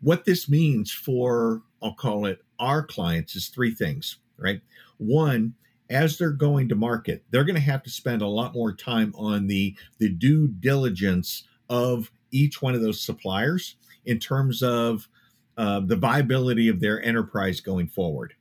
what 0.00 0.24
this 0.24 0.48
means 0.48 0.92
for 0.92 1.62
I'll 1.82 1.94
call 1.94 2.26
it 2.26 2.42
our 2.58 2.82
clients 2.82 3.36
is 3.36 3.48
three 3.48 3.72
things, 3.72 4.18
right? 4.38 4.60
One, 4.98 5.54
as 5.90 6.18
they're 6.18 6.30
going 6.30 6.68
to 6.68 6.74
market, 6.74 7.24
they're 7.30 7.44
going 7.44 7.54
to 7.54 7.60
have 7.60 7.82
to 7.84 7.90
spend 7.90 8.22
a 8.22 8.26
lot 8.26 8.54
more 8.54 8.72
time 8.72 9.14
on 9.16 9.46
the 9.46 9.74
the 9.98 10.08
due 10.08 10.48
diligence 10.48 11.44
of 11.68 12.10
each 12.30 12.60
one 12.60 12.74
of 12.74 12.82
those 12.82 13.00
suppliers 13.00 13.76
in 14.04 14.18
terms 14.18 14.62
of 14.62 15.08
uh, 15.56 15.80
the 15.80 15.96
viability 15.96 16.68
of 16.68 16.80
their 16.80 17.02
enterprise 17.02 17.60
going 17.60 17.88
forward. 17.88 18.34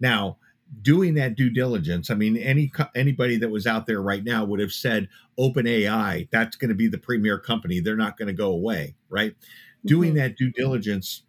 Now, 0.00 0.38
doing 0.80 1.14
that 1.14 1.36
due 1.36 1.50
diligence, 1.50 2.10
I 2.10 2.14
mean, 2.14 2.36
any 2.36 2.72
anybody 2.94 3.36
that 3.36 3.50
was 3.50 3.66
out 3.66 3.86
there 3.86 4.00
right 4.00 4.24
now 4.24 4.44
would 4.44 4.60
have 4.60 4.72
said 4.72 5.08
OpenAI, 5.38 6.28
that's 6.30 6.56
going 6.56 6.70
to 6.70 6.74
be 6.74 6.88
the 6.88 6.98
premier 6.98 7.38
company. 7.38 7.80
They're 7.80 7.96
not 7.96 8.16
going 8.16 8.28
to 8.28 8.34
go 8.34 8.52
away, 8.52 8.94
right? 9.08 9.32
Mm-hmm. 9.32 9.88
Doing 9.88 10.14
that 10.14 10.36
due 10.36 10.50
diligence 10.50 11.22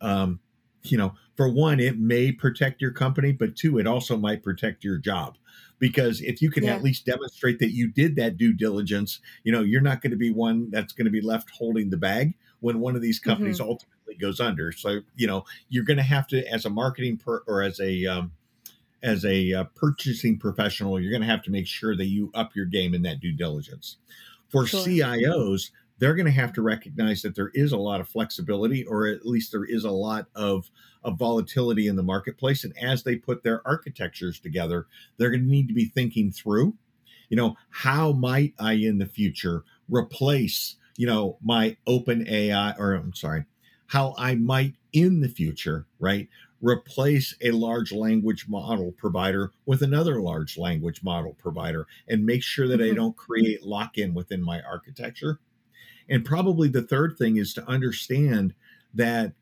um, 0.00 0.40
you 0.90 0.98
know, 0.98 1.14
for 1.36 1.48
one, 1.48 1.80
it 1.80 1.98
may 1.98 2.32
protect 2.32 2.80
your 2.80 2.92
company, 2.92 3.32
but 3.32 3.56
two, 3.56 3.78
it 3.78 3.86
also 3.86 4.16
might 4.16 4.42
protect 4.42 4.84
your 4.84 4.98
job. 4.98 5.36
Because 5.78 6.22
if 6.22 6.40
you 6.40 6.50
can 6.50 6.64
yeah. 6.64 6.74
at 6.74 6.82
least 6.82 7.04
demonstrate 7.04 7.58
that 7.58 7.72
you 7.72 7.88
did 7.88 8.16
that 8.16 8.38
due 8.38 8.54
diligence, 8.54 9.20
you 9.44 9.52
know, 9.52 9.60
you're 9.60 9.82
not 9.82 10.00
going 10.00 10.10
to 10.10 10.16
be 10.16 10.30
one 10.30 10.70
that's 10.70 10.94
going 10.94 11.04
to 11.04 11.10
be 11.10 11.20
left 11.20 11.50
holding 11.50 11.90
the 11.90 11.98
bag 11.98 12.34
when 12.60 12.80
one 12.80 12.96
of 12.96 13.02
these 13.02 13.18
companies 13.18 13.60
mm-hmm. 13.60 13.68
ultimately 13.70 14.14
goes 14.14 14.40
under. 14.40 14.72
So, 14.72 15.00
you 15.16 15.26
know, 15.26 15.44
you're 15.68 15.84
going 15.84 15.98
to 15.98 16.02
have 16.02 16.26
to, 16.28 16.46
as 16.50 16.64
a 16.64 16.70
marketing 16.70 17.18
per, 17.18 17.42
or 17.46 17.62
as 17.62 17.78
a, 17.78 18.06
um, 18.06 18.32
as 19.02 19.24
a 19.24 19.52
uh, 19.52 19.64
purchasing 19.74 20.38
professional, 20.38 20.98
you're 20.98 21.10
going 21.10 21.22
to 21.22 21.28
have 21.28 21.42
to 21.42 21.50
make 21.50 21.66
sure 21.66 21.94
that 21.94 22.06
you 22.06 22.30
up 22.34 22.56
your 22.56 22.64
game 22.64 22.94
in 22.94 23.02
that 23.02 23.20
due 23.20 23.32
diligence. 23.32 23.98
For 24.48 24.66
sure. 24.66 24.80
CIOs, 24.80 25.70
they're 25.98 26.14
going 26.14 26.26
to 26.26 26.32
have 26.32 26.52
to 26.54 26.62
recognize 26.62 27.22
that 27.22 27.34
there 27.34 27.50
is 27.54 27.72
a 27.72 27.78
lot 27.78 28.00
of 28.00 28.08
flexibility, 28.08 28.84
or 28.84 29.06
at 29.06 29.26
least 29.26 29.52
there 29.52 29.64
is 29.64 29.84
a 29.84 29.90
lot 29.90 30.26
of, 30.34 30.70
of 31.02 31.18
volatility 31.18 31.86
in 31.88 31.96
the 31.96 32.02
marketplace. 32.02 32.64
And 32.64 32.76
as 32.78 33.02
they 33.02 33.16
put 33.16 33.42
their 33.42 33.66
architectures 33.66 34.38
together, 34.38 34.86
they're 35.16 35.30
going 35.30 35.44
to 35.44 35.50
need 35.50 35.68
to 35.68 35.74
be 35.74 35.86
thinking 35.86 36.30
through, 36.30 36.74
you 37.28 37.36
know, 37.36 37.56
how 37.70 38.12
might 38.12 38.54
I 38.58 38.74
in 38.74 38.98
the 38.98 39.06
future 39.06 39.64
replace, 39.88 40.76
you 40.96 41.06
know, 41.06 41.38
my 41.42 41.76
open 41.86 42.26
AI, 42.28 42.72
or 42.78 42.92
I'm 42.94 43.14
sorry, 43.14 43.44
how 43.86 44.14
I 44.18 44.34
might 44.34 44.74
in 44.92 45.20
the 45.20 45.28
future, 45.28 45.86
right, 45.98 46.28
replace 46.60 47.34
a 47.42 47.50
large 47.50 47.92
language 47.92 48.46
model 48.48 48.92
provider 48.92 49.52
with 49.66 49.82
another 49.82 50.20
large 50.20 50.56
language 50.56 51.02
model 51.02 51.34
provider 51.34 51.86
and 52.08 52.24
make 52.24 52.42
sure 52.42 52.66
that 52.66 52.80
mm-hmm. 52.80 52.92
I 52.92 52.94
don't 52.94 53.16
create 53.16 53.62
lock 53.62 53.98
in 53.98 54.14
within 54.14 54.42
my 54.42 54.62
architecture 54.62 55.38
and 56.08 56.24
probably 56.24 56.68
the 56.68 56.82
third 56.82 57.16
thing 57.18 57.36
is 57.36 57.52
to 57.54 57.68
understand 57.68 58.54
that 58.94 59.32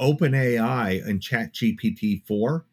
OpenAI 0.00 1.06
and 1.06 1.20
ChatGPT 1.20 2.26
4 2.26 2.64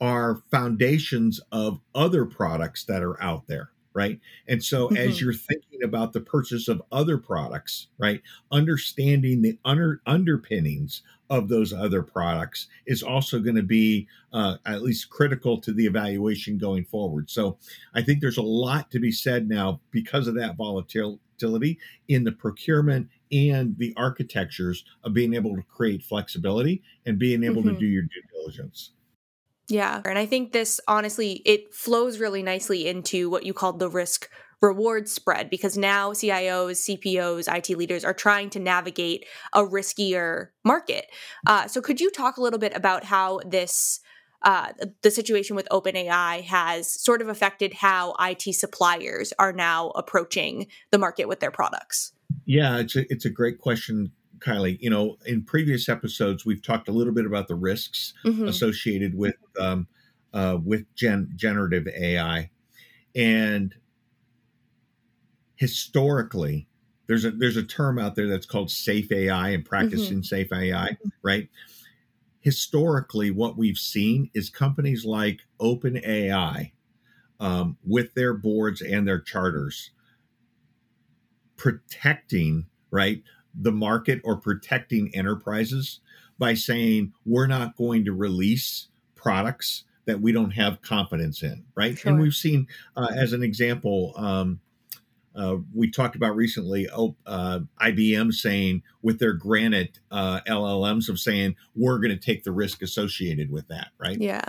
are 0.00 0.42
foundations 0.50 1.40
of 1.52 1.80
other 1.94 2.24
products 2.24 2.84
that 2.84 3.02
are 3.02 3.20
out 3.22 3.46
there, 3.46 3.70
right? 3.94 4.20
And 4.48 4.62
so 4.62 4.86
mm-hmm. 4.86 4.96
as 4.96 5.20
you're 5.20 5.32
thinking 5.32 5.82
about 5.84 6.12
the 6.12 6.20
purchase 6.20 6.68
of 6.68 6.82
other 6.90 7.18
products, 7.18 7.88
right, 7.98 8.20
understanding 8.50 9.42
the 9.42 9.58
under, 9.64 10.00
underpinnings 10.06 11.02
of 11.30 11.48
those 11.48 11.72
other 11.72 12.02
products 12.02 12.66
is 12.86 13.02
also 13.02 13.38
going 13.38 13.56
to 13.56 13.62
be 13.62 14.06
uh, 14.32 14.56
at 14.66 14.82
least 14.82 15.08
critical 15.08 15.60
to 15.60 15.72
the 15.72 15.86
evaluation 15.86 16.58
going 16.58 16.84
forward. 16.84 17.30
So 17.30 17.58
I 17.94 18.02
think 18.02 18.20
there's 18.20 18.38
a 18.38 18.42
lot 18.42 18.90
to 18.90 19.00
be 19.00 19.12
said 19.12 19.48
now 19.48 19.80
because 19.90 20.26
of 20.26 20.34
that 20.34 20.56
in 22.08 22.24
the 22.24 22.32
procurement 22.32 23.08
and 23.30 23.76
the 23.78 23.94
architectures 23.96 24.84
of 25.04 25.14
being 25.14 25.34
able 25.34 25.56
to 25.56 25.62
create 25.62 26.02
flexibility 26.02 26.82
and 27.06 27.18
being 27.18 27.42
able 27.42 27.62
mm-hmm. 27.62 27.74
to 27.74 27.80
do 27.80 27.86
your 27.86 28.02
due 28.02 28.22
diligence. 28.32 28.92
Yeah. 29.68 30.02
And 30.04 30.18
I 30.18 30.26
think 30.26 30.52
this 30.52 30.80
honestly, 30.86 31.42
it 31.46 31.72
flows 31.72 32.18
really 32.18 32.42
nicely 32.42 32.86
into 32.86 33.30
what 33.30 33.46
you 33.46 33.54
called 33.54 33.78
the 33.78 33.88
risk 33.88 34.28
reward 34.60 35.08
spread 35.08 35.50
because 35.50 35.76
now 35.76 36.12
CIOs, 36.12 36.98
CPOs, 36.98 37.52
IT 37.52 37.76
leaders 37.76 38.04
are 38.04 38.14
trying 38.14 38.48
to 38.50 38.60
navigate 38.60 39.26
a 39.52 39.62
riskier 39.62 40.48
market. 40.64 41.06
Uh, 41.46 41.66
so, 41.66 41.80
could 41.80 42.00
you 42.00 42.10
talk 42.10 42.36
a 42.36 42.42
little 42.42 42.60
bit 42.60 42.74
about 42.76 43.04
how 43.04 43.40
this 43.44 44.00
uh, 44.42 44.72
the 45.02 45.10
situation 45.10 45.56
with 45.56 45.68
OpenAI 45.70 46.42
has 46.42 46.90
sort 46.90 47.22
of 47.22 47.28
affected 47.28 47.74
how 47.74 48.14
IT 48.20 48.54
suppliers 48.54 49.32
are 49.38 49.52
now 49.52 49.90
approaching 49.90 50.66
the 50.90 50.98
market 50.98 51.28
with 51.28 51.40
their 51.40 51.50
products? 51.50 52.12
Yeah, 52.44 52.78
it's 52.78 52.96
a, 52.96 53.10
it's 53.12 53.24
a 53.24 53.30
great 53.30 53.58
question, 53.58 54.12
Kylie. 54.38 54.78
You 54.80 54.90
know, 54.90 55.16
in 55.26 55.44
previous 55.44 55.88
episodes, 55.88 56.44
we've 56.44 56.62
talked 56.62 56.88
a 56.88 56.92
little 56.92 57.12
bit 57.12 57.26
about 57.26 57.48
the 57.48 57.54
risks 57.54 58.14
mm-hmm. 58.24 58.48
associated 58.48 59.16
with 59.16 59.36
um, 59.60 59.86
uh, 60.32 60.58
with 60.64 60.92
gen- 60.94 61.32
generative 61.36 61.86
AI, 61.88 62.50
and 63.14 63.74
historically, 65.56 66.66
there's 67.06 67.24
a 67.24 67.30
there's 67.30 67.56
a 67.56 67.62
term 67.62 67.98
out 67.98 68.16
there 68.16 68.26
that's 68.26 68.46
called 68.46 68.70
safe 68.70 69.12
AI 69.12 69.50
and 69.50 69.64
practicing 69.64 70.18
mm-hmm. 70.18 70.22
safe 70.22 70.52
AI, 70.52 70.96
right? 71.22 71.48
Historically, 72.42 73.30
what 73.30 73.56
we've 73.56 73.78
seen 73.78 74.30
is 74.34 74.50
companies 74.50 75.04
like 75.04 75.40
OpenAI, 75.60 76.72
um, 77.40 77.78
with 77.84 78.14
their 78.14 78.34
boards 78.34 78.82
and 78.82 79.08
their 79.08 79.20
charters, 79.20 79.90
protecting 81.56 82.66
right 82.90 83.22
the 83.54 83.72
market 83.72 84.20
or 84.24 84.36
protecting 84.36 85.14
enterprises 85.14 86.00
by 86.38 86.54
saying 86.54 87.12
we're 87.24 87.46
not 87.46 87.76
going 87.76 88.04
to 88.04 88.12
release 88.12 88.88
products 89.14 89.84
that 90.06 90.20
we 90.20 90.32
don't 90.32 90.52
have 90.52 90.82
confidence 90.82 91.42
in, 91.42 91.64
right? 91.76 91.96
Sure. 91.96 92.10
And 92.10 92.20
we've 92.20 92.34
seen, 92.34 92.66
uh, 92.96 93.08
as 93.14 93.32
an 93.32 93.42
example, 93.42 94.14
um, 94.16 94.60
uh, 95.34 95.56
we 95.74 95.90
talked 95.90 96.16
about 96.16 96.36
recently 96.36 96.88
oh, 96.94 97.16
uh, 97.26 97.60
IBM 97.80 98.32
saying 98.32 98.82
with 99.02 99.18
their 99.18 99.32
Granite 99.32 99.98
uh, 100.10 100.40
LLMs 100.46 101.08
of 101.08 101.18
saying 101.18 101.56
we're 101.74 101.98
going 101.98 102.10
to 102.10 102.16
take 102.16 102.44
the 102.44 102.52
risk 102.52 102.82
associated 102.82 103.50
with 103.50 103.68
that, 103.68 103.88
right? 103.98 104.18
Yeah. 104.18 104.44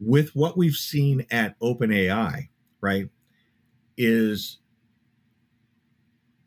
With 0.00 0.34
what 0.34 0.56
we've 0.56 0.74
seen 0.74 1.26
at 1.30 1.58
OpenAI, 1.60 2.48
right, 2.80 3.08
is 3.96 4.58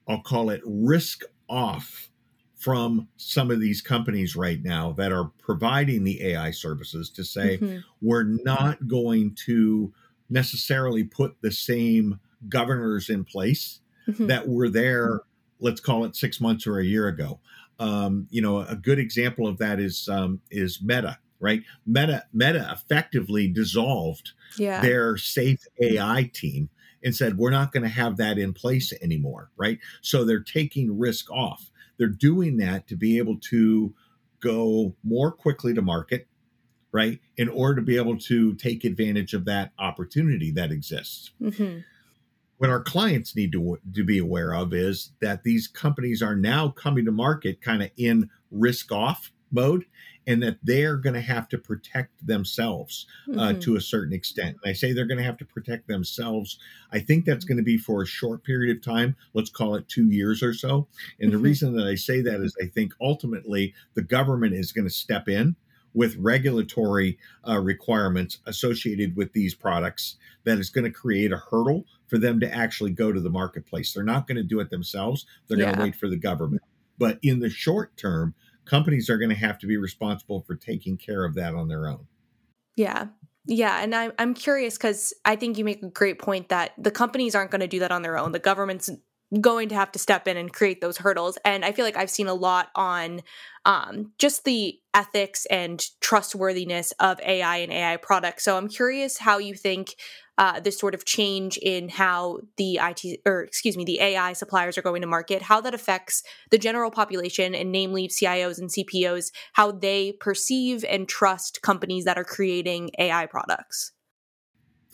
I'll 0.08 0.22
call 0.22 0.50
it 0.50 0.62
risk 0.66 1.24
off 1.50 2.10
from 2.56 3.08
some 3.18 3.52
of 3.52 3.60
these 3.60 3.82
companies 3.82 4.36
right 4.36 4.64
now 4.64 4.92
that 4.94 5.12
are 5.12 5.32
providing 5.40 6.04
the 6.04 6.24
AI 6.24 6.52
services 6.52 7.10
to 7.12 7.24
say, 7.24 7.58
mm-hmm. 7.58 7.78
we're 8.02 8.24
not 8.24 8.88
going 8.88 9.36
to 9.46 9.94
necessarily 10.30 11.04
put 11.04 11.36
the 11.42 11.52
same 11.52 12.20
governors 12.50 13.10
in 13.10 13.24
place 13.24 13.82
mm-hmm. 14.08 14.28
that 14.28 14.48
were 14.48 14.70
there, 14.70 15.22
let's 15.60 15.82
call 15.82 16.06
it 16.06 16.16
six 16.16 16.40
months 16.40 16.68
or 16.68 16.80
a 16.80 16.86
year 16.86 17.08
ago. 17.08 17.40
Um, 17.80 18.28
you 18.30 18.42
know, 18.42 18.60
a 18.60 18.76
good 18.76 19.00
example 19.00 19.48
of 19.48 19.58
that 19.58 19.80
is 19.80 20.08
um, 20.08 20.42
is 20.50 20.82
Meta, 20.82 21.20
right? 21.40 21.62
Meta 21.86 22.24
Meta 22.34 22.70
effectively 22.72 23.48
dissolved 23.48 24.32
yeah. 24.58 24.82
their 24.82 25.18
safe 25.18 25.66
AI 25.82 26.32
team 26.34 26.70
and 27.04 27.16
said 27.16 27.38
we're 27.38 27.52
not 27.52 27.72
going 27.72 27.84
to 27.84 27.90
have 27.90 28.18
that 28.18 28.38
in 28.38 28.54
place 28.54 28.94
anymore, 29.02 29.52
right? 29.58 29.80
So 30.02 30.24
they're 30.24 30.40
taking 30.40 30.98
risk 30.98 31.30
off. 31.32 31.70
They're 31.98 32.08
doing 32.08 32.58
that 32.58 32.88
to 32.88 32.96
be 32.96 33.18
able 33.18 33.38
to 33.52 33.94
go 34.40 34.96
more 35.04 35.32
quickly 35.32 35.74
to 35.74 35.82
market, 35.82 36.28
right? 36.92 37.20
In 37.38 37.50
order 37.50 37.76
to 37.76 37.82
be 37.82 37.98
able 37.98 38.18
to 38.20 38.56
take 38.56 38.84
advantage 38.84 39.34
of 39.34 39.46
that 39.46 39.72
opportunity 39.78 40.52
that 40.52 40.72
exists. 40.72 41.32
Mm-hmm. 41.42 41.80
What 42.58 42.70
our 42.70 42.82
clients 42.82 43.36
need 43.36 43.52
to, 43.52 43.80
to 43.94 44.04
be 44.04 44.18
aware 44.18 44.54
of 44.54 44.74
is 44.74 45.12
that 45.22 45.44
these 45.44 45.68
companies 45.68 46.22
are 46.22 46.36
now 46.36 46.70
coming 46.70 47.06
to 47.06 47.12
market 47.12 47.62
kind 47.62 47.84
of 47.84 47.92
in 47.98 48.30
risk 48.50 48.92
off 48.92 49.32
mode 49.52 49.86
and 50.28 50.42
that 50.42 50.58
they're 50.64 50.98
going 50.98 51.14
to 51.14 51.22
have 51.22 51.48
to 51.50 51.58
protect 51.58 52.26
themselves 52.26 53.06
uh, 53.30 53.38
mm-hmm. 53.38 53.60
to 53.60 53.76
a 53.76 53.82
certain 53.82 54.14
extent. 54.14 54.58
And 54.64 54.70
I 54.70 54.74
say 54.74 54.92
they're 54.92 55.06
going 55.06 55.20
to 55.20 55.24
have 55.24 55.38
to 55.38 55.46
protect 55.46 55.88
themselves. 55.88 56.58
I 56.92 57.00
think 57.00 57.26
that's 57.26 57.46
going 57.46 57.58
to 57.58 57.64
be 57.64 57.78
for 57.78 58.02
a 58.02 58.08
short 58.08 58.44
period 58.44 58.76
of 58.76 58.84
time. 58.84 59.16
Let's 59.34 59.50
call 59.50 59.76
it 59.76 59.88
two 59.88 60.10
years 60.10 60.42
or 60.42 60.54
so. 60.54 60.88
And 61.20 61.30
mm-hmm. 61.30 61.38
the 61.38 61.44
reason 61.44 61.76
that 61.76 61.88
I 61.88 61.96
say 61.96 62.22
that 62.22 62.42
is 62.42 62.56
I 62.62 62.66
think 62.66 62.94
ultimately 63.00 63.74
the 63.94 64.02
government 64.02 64.54
is 64.54 64.72
going 64.72 64.88
to 64.88 64.94
step 64.94 65.28
in 65.30 65.56
with 65.94 66.18
regulatory 66.18 67.18
uh, 67.48 67.60
requirements 67.60 68.40
associated 68.46 69.16
with 69.16 69.32
these 69.34 69.56
products 69.56 70.18
that 70.44 70.58
is 70.58 70.70
going 70.70 70.84
to 70.84 70.92
create 70.92 71.32
a 71.32 71.38
hurdle 71.38 71.86
for 72.08 72.18
them 72.18 72.40
to 72.40 72.54
actually 72.54 72.92
go 72.92 73.12
to 73.12 73.20
the 73.20 73.30
marketplace. 73.30 73.94
They're 73.94 74.04
not 74.04 74.28
going 74.28 74.38
to 74.38 74.44
do 74.44 74.60
it 74.60 74.70
themselves. 74.70 75.26
They're 75.48 75.58
yeah. 75.58 75.66
going 75.66 75.78
to 75.78 75.84
wait 75.84 75.96
for 75.96 76.10
the 76.10 76.18
government. 76.18 76.62
But 76.98 77.20
in 77.22 77.40
the 77.40 77.50
short 77.50 77.98
term, 77.98 78.36
companies 78.66 79.10
are 79.10 79.18
going 79.18 79.30
to 79.30 79.36
have 79.36 79.58
to 79.60 79.68
be 79.68 79.78
responsible 79.78 80.42
for 80.42 80.56
taking 80.56 80.98
care 80.98 81.26
of 81.26 81.36
that 81.36 81.56
on 81.56 81.68
their 81.68 81.88
own. 81.88 82.08
Yeah. 82.76 83.08
Yeah, 83.48 83.80
and 83.80 83.94
I'm 83.94 84.12
I'm 84.18 84.34
curious 84.34 84.76
because 84.76 85.14
I 85.24 85.36
think 85.36 85.60
you 85.60 85.66
make 85.66 85.84
a 85.84 85.90
great 85.90 86.18
point 86.18 86.50
that 86.50 86.72
the 86.80 86.90
companies 86.90 87.36
aren't 87.36 87.52
going 87.52 87.62
to 87.62 87.68
do 87.68 87.78
that 87.80 87.92
on 87.92 88.02
their 88.02 88.18
own. 88.18 88.32
The 88.32 88.40
government's 88.40 88.90
going 89.42 89.70
to 89.70 89.76
have 89.76 89.92
to 89.92 90.00
step 90.00 90.28
in 90.28 90.38
and 90.38 90.54
create 90.54 90.82
those 90.82 90.98
hurdles. 90.98 91.38
And 91.44 91.66
I 91.66 91.72
feel 91.72 91.86
like 91.86 91.98
I've 91.98 92.10
seen 92.10 92.28
a 92.28 92.34
lot 92.34 92.70
on 92.76 93.22
um, 93.66 94.12
just 94.18 94.46
the 94.46 94.80
ethics 94.94 95.46
and 95.48 95.84
trustworthiness 96.00 96.92
of 97.00 97.20
AI 97.22 97.58
and 97.58 97.72
AI 97.72 97.98
products. 97.98 98.44
So 98.44 98.58
I'm 98.58 98.70
curious 98.70 99.18
how 99.18 99.38
you 99.40 99.56
think 99.56 99.96
uh, 100.38 100.60
this 100.60 100.78
sort 100.78 100.94
of 100.94 101.06
change 101.06 101.58
in 101.58 101.90
how 101.90 102.40
the 102.58 102.80
IT 102.82 103.22
or 103.26 103.44
excuse 103.44 103.78
me 103.78 103.86
the 103.86 104.00
AI 104.00 104.34
suppliers 104.34 104.78
are 104.78 104.82
going 104.82 105.02
to 105.02 105.08
market, 105.08 105.42
how 105.42 105.62
that 105.62 105.74
affects 105.74 106.24
the 106.52 106.58
general 106.58 106.92
population 106.92 107.56
and 107.56 107.72
namely 107.72 108.08
CIOs 108.08 108.60
and 108.60 108.70
CPOs, 108.70 109.32
how 109.54 109.72
they 109.72 110.14
perceive 110.14 110.84
and 110.86 111.08
trust 111.08 111.62
companies 111.62 112.06
that 112.06 112.18
are 112.18 112.24
creating 112.24 112.92
AI 113.00 113.26
products. 113.26 113.92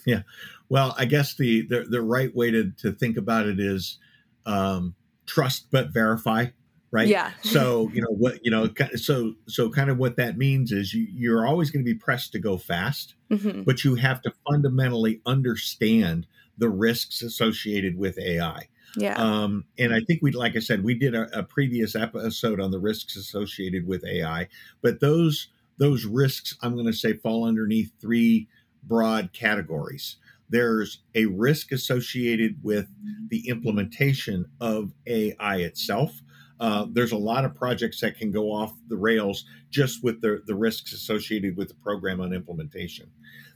Yeah, 0.06 0.22
well, 0.70 0.96
I 0.98 1.06
guess 1.06 1.36
the 1.36 1.66
the, 1.68 1.86
the 1.90 2.02
right 2.02 2.34
way 2.36 2.52
to 2.52 2.72
to 2.80 2.92
think 2.92 3.18
about 3.18 3.48
it 3.48 3.60
is 3.60 3.98
um, 4.46 4.96
trust 5.26 5.68
but 5.72 5.94
verify 5.94 6.48
right 6.92 7.08
yeah 7.08 7.32
so 7.42 7.90
you 7.94 8.02
know 8.02 8.12
what 8.12 8.40
you 8.44 8.52
know 8.52 8.70
so 8.96 9.34
so 9.48 9.70
kind 9.70 9.90
of 9.90 9.98
what 9.98 10.18
that 10.18 10.38
means 10.38 10.72
is 10.72 10.94
you 10.94 11.08
you're 11.12 11.48
always 11.48 11.72
going 11.72 11.84
to 11.84 11.90
be 11.90 11.98
pressed 11.98 12.32
to 12.32 12.40
go 12.40 12.58
fast 12.58 13.16
mm-hmm. 13.30 13.64
but 13.64 13.84
you 13.84 13.96
have 13.96 14.22
to 14.22 14.32
fundamentally 14.50 15.22
understand 15.26 16.28
the 16.58 16.70
risks 16.70 17.22
associated 17.22 17.98
with 17.98 18.18
ai 18.20 18.68
yeah 18.98 19.14
um 19.14 19.64
and 19.80 19.94
i 19.94 20.02
think 20.02 20.22
we 20.22 20.32
like 20.32 20.56
i 20.56 20.60
said 20.60 20.84
we 20.84 20.94
did 20.94 21.16
a, 21.16 21.28
a 21.38 21.44
previous 21.44 21.96
episode 21.96 22.60
on 22.60 22.72
the 22.72 22.80
risks 22.80 23.16
associated 23.16 23.88
with 23.88 24.06
ai 24.06 24.48
but 24.82 25.00
those 25.00 25.48
those 25.78 26.06
risks 26.06 26.56
i'm 26.62 26.74
going 26.74 26.86
to 26.86 26.94
say 26.94 27.14
fall 27.14 27.46
underneath 27.46 27.92
three 28.00 28.48
broad 28.84 29.32
categories 29.32 30.18
there's 30.52 31.00
a 31.16 31.26
risk 31.28 31.72
associated 31.72 32.62
with 32.62 32.88
the 33.30 33.48
implementation 33.48 34.46
of 34.60 34.92
AI 35.08 35.58
itself. 35.58 36.22
Uh, 36.62 36.86
there's 36.92 37.12
a 37.12 37.18
lot 37.18 37.44
of 37.44 37.56
projects 37.56 38.00
that 38.00 38.16
can 38.16 38.32
go 38.32 38.52
off 38.52 38.72
the 38.88 38.96
rails 38.96 39.46
just 39.72 40.04
with 40.04 40.22
the, 40.22 40.44
the 40.46 40.54
risks 40.54 40.94
associated 40.94 41.58
with 41.58 41.68
the 41.68 41.74
program 41.74 42.22
on 42.22 42.34
implementation. 42.34 43.10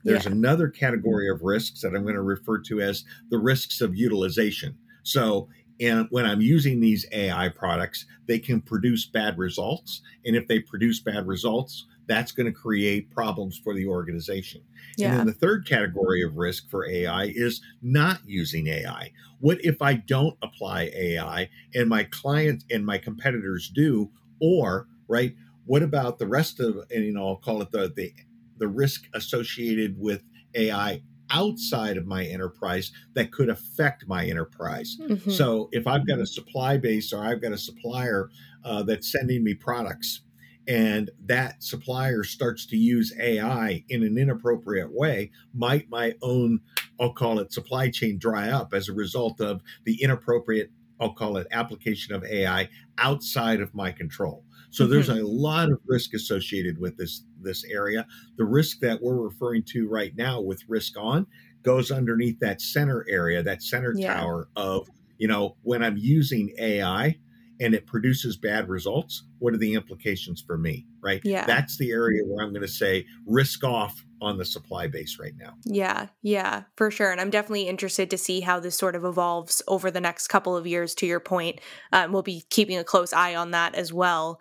There's 0.04 0.26
yeah. 0.26 0.32
another 0.32 0.70
category 0.70 1.30
of 1.30 1.44
risks 1.44 1.82
that 1.82 1.96
I'm 1.96 2.02
going 2.02 2.16
to 2.16 2.24
refer 2.24 2.58
to 2.62 2.82
as 2.82 3.06
the 3.30 3.38
risks 3.38 3.80
of 3.80 3.96
utilization. 3.96 4.76
So, 5.04 5.50
and 5.80 6.08
when 6.10 6.26
I'm 6.26 6.42
using 6.42 6.80
these 6.80 7.06
AI 7.12 7.50
products, 7.50 8.08
they 8.26 8.40
can 8.40 8.60
produce 8.60 9.06
bad 9.06 9.38
results. 9.38 10.02
And 10.26 10.36
if 10.36 10.48
they 10.48 10.60
produce 10.60 11.00
bad 11.00 11.28
results, 11.28 11.86
that's 12.08 12.32
going 12.32 12.46
to 12.46 12.52
create 12.52 13.12
problems 13.12 13.58
for 13.58 13.74
the 13.74 13.88
organization. 13.88 14.62
Yeah. 14.98 15.10
And 15.10 15.20
then 15.20 15.28
the 15.28 15.34
third 15.34 15.68
category 15.68 16.22
of 16.24 16.36
risk 16.36 16.70
for 16.70 16.88
AI 16.88 17.32
is 17.34 17.62
not 17.82 18.20
using 18.26 18.68
AI. 18.68 19.12
What 19.40 19.64
if 19.64 19.82
I 19.82 19.96
don't 19.96 20.38
apply 20.42 20.92
AI 20.96 21.50
and 21.74 21.90
my 21.90 22.04
clients 22.06 22.66
and 22.70 22.86
my 22.86 22.98
competitors 22.98 23.72
do? 23.74 24.12
Or, 24.40 24.88
right, 25.08 25.36
what 25.66 25.82
about 25.82 26.20
the 26.20 26.28
rest 26.28 26.60
of, 26.60 26.78
and 26.92 27.04
you 27.04 27.14
know, 27.14 27.28
I'll 27.28 27.36
call 27.38 27.62
it 27.62 27.72
the, 27.72 27.92
the, 27.96 28.14
the 28.58 28.68
risk 28.68 29.06
associated 29.14 30.00
with 30.00 30.24
AI 30.54 31.02
outside 31.32 31.98
of 31.98 32.06
my 32.06 32.24
enterprise 32.24 32.92
that 33.14 33.32
could 33.32 33.50
affect 33.50 34.08
my 34.08 34.26
enterprise. 34.26 34.98
Mm-hmm. 35.02 35.32
So 35.32 35.70
if 35.72 35.88
I've 35.88 36.08
got 36.08 36.20
a 36.20 36.28
supply 36.28 36.78
base 36.78 37.12
or 37.12 37.24
I've 37.24 37.42
got 37.42 37.52
a 37.52 37.58
supplier 37.58 38.30
uh, 38.64 38.84
that's 38.84 39.12
sending 39.12 39.44
me 39.44 39.54
products 39.54 40.22
and 40.68 41.12
that 41.26 41.62
supplier 41.64 42.24
starts 42.24 42.66
to 42.68 42.78
use 42.78 43.14
AI 43.20 43.84
in 43.90 44.04
an 44.04 44.18
inappropriate 44.18 44.92
way, 44.92 45.32
might 45.54 45.90
my 45.90 46.14
own, 46.22 46.62
I'll 47.00 47.14
call 47.14 47.40
it 47.40 47.54
supply 47.54 47.90
chain 47.90 48.18
dry 48.18 48.50
up 48.50 48.74
as 48.74 48.90
a 48.90 48.94
result 48.94 49.42
of 49.42 49.62
the 49.86 50.02
inappropriate, 50.02 50.72
I'll 51.00 51.14
call 51.14 51.38
it 51.38 51.48
application 51.52 52.16
of 52.16 52.24
AI 52.24 52.70
outside 52.98 53.62
of 53.62 53.76
my 53.76 53.92
control. 53.92 54.44
So 54.72 54.84
mm-hmm. 54.84 54.94
there's 54.94 55.10
a 55.10 55.24
lot 55.26 55.72
of 55.72 55.80
risk 55.86 56.14
associated 56.14 56.80
with 56.80 56.98
this 56.98 57.24
this 57.42 57.64
area. 57.66 58.08
The 58.38 58.46
risk 58.46 58.80
that 58.80 59.02
we're 59.02 59.22
referring 59.22 59.64
to 59.68 59.88
right 59.88 60.16
now 60.16 60.42
with 60.42 60.64
risk 60.68 60.98
on 60.98 61.28
goes 61.64 61.92
underneath 61.92 62.40
that 62.40 62.62
center 62.62 63.06
area, 63.08 63.44
that 63.44 63.64
center 63.64 63.94
yeah. 63.96 64.16
tower 64.16 64.48
of, 64.56 64.88
you 65.18 65.28
know, 65.28 65.58
when 65.64 65.84
I'm 65.84 65.98
using 65.98 66.54
AI, 66.58 67.18
and 67.60 67.74
it 67.74 67.86
produces 67.86 68.38
bad 68.38 68.68
results, 68.70 69.24
what 69.40 69.54
are 69.54 69.58
the 69.58 69.74
implications 69.74 70.42
for 70.46 70.58
me? 70.58 70.86
Right. 71.02 71.22
Yeah. 71.24 71.46
That's 71.46 71.78
the 71.78 71.92
area 71.92 72.24
where 72.26 72.44
I'm 72.44 72.52
going 72.52 72.62
to 72.62 72.68
say 72.68 73.06
risk 73.26 73.64
off 73.64 74.04
on 74.22 74.38
the 74.38 74.46
supply 74.46 74.88
base 74.88 75.18
right 75.20 75.34
now. 75.38 75.54
Yeah. 75.66 76.08
Yeah, 76.22 76.64
for 76.76 76.90
sure. 76.90 77.12
And 77.12 77.22
I'm 77.22 77.30
definitely 77.30 77.68
interested 77.68 78.10
to 78.10 78.18
see 78.18 78.42
how 78.42 78.60
this 78.60 78.78
sort 78.78 78.96
of 78.96 79.06
evolves 79.06 79.62
over 79.68 79.92
the 79.92 80.02
next 80.02 80.28
couple 80.28 80.58
of 80.58 80.66
years, 80.66 80.96
to 80.96 81.06
your 81.06 81.20
point. 81.20 81.60
Um, 81.92 82.12
we'll 82.12 82.24
be 82.24 82.44
keeping 82.50 82.78
a 82.78 82.84
close 82.84 83.14
eye 83.14 83.36
on 83.36 83.52
that 83.52 83.76
as 83.76 83.94
well. 83.94 84.40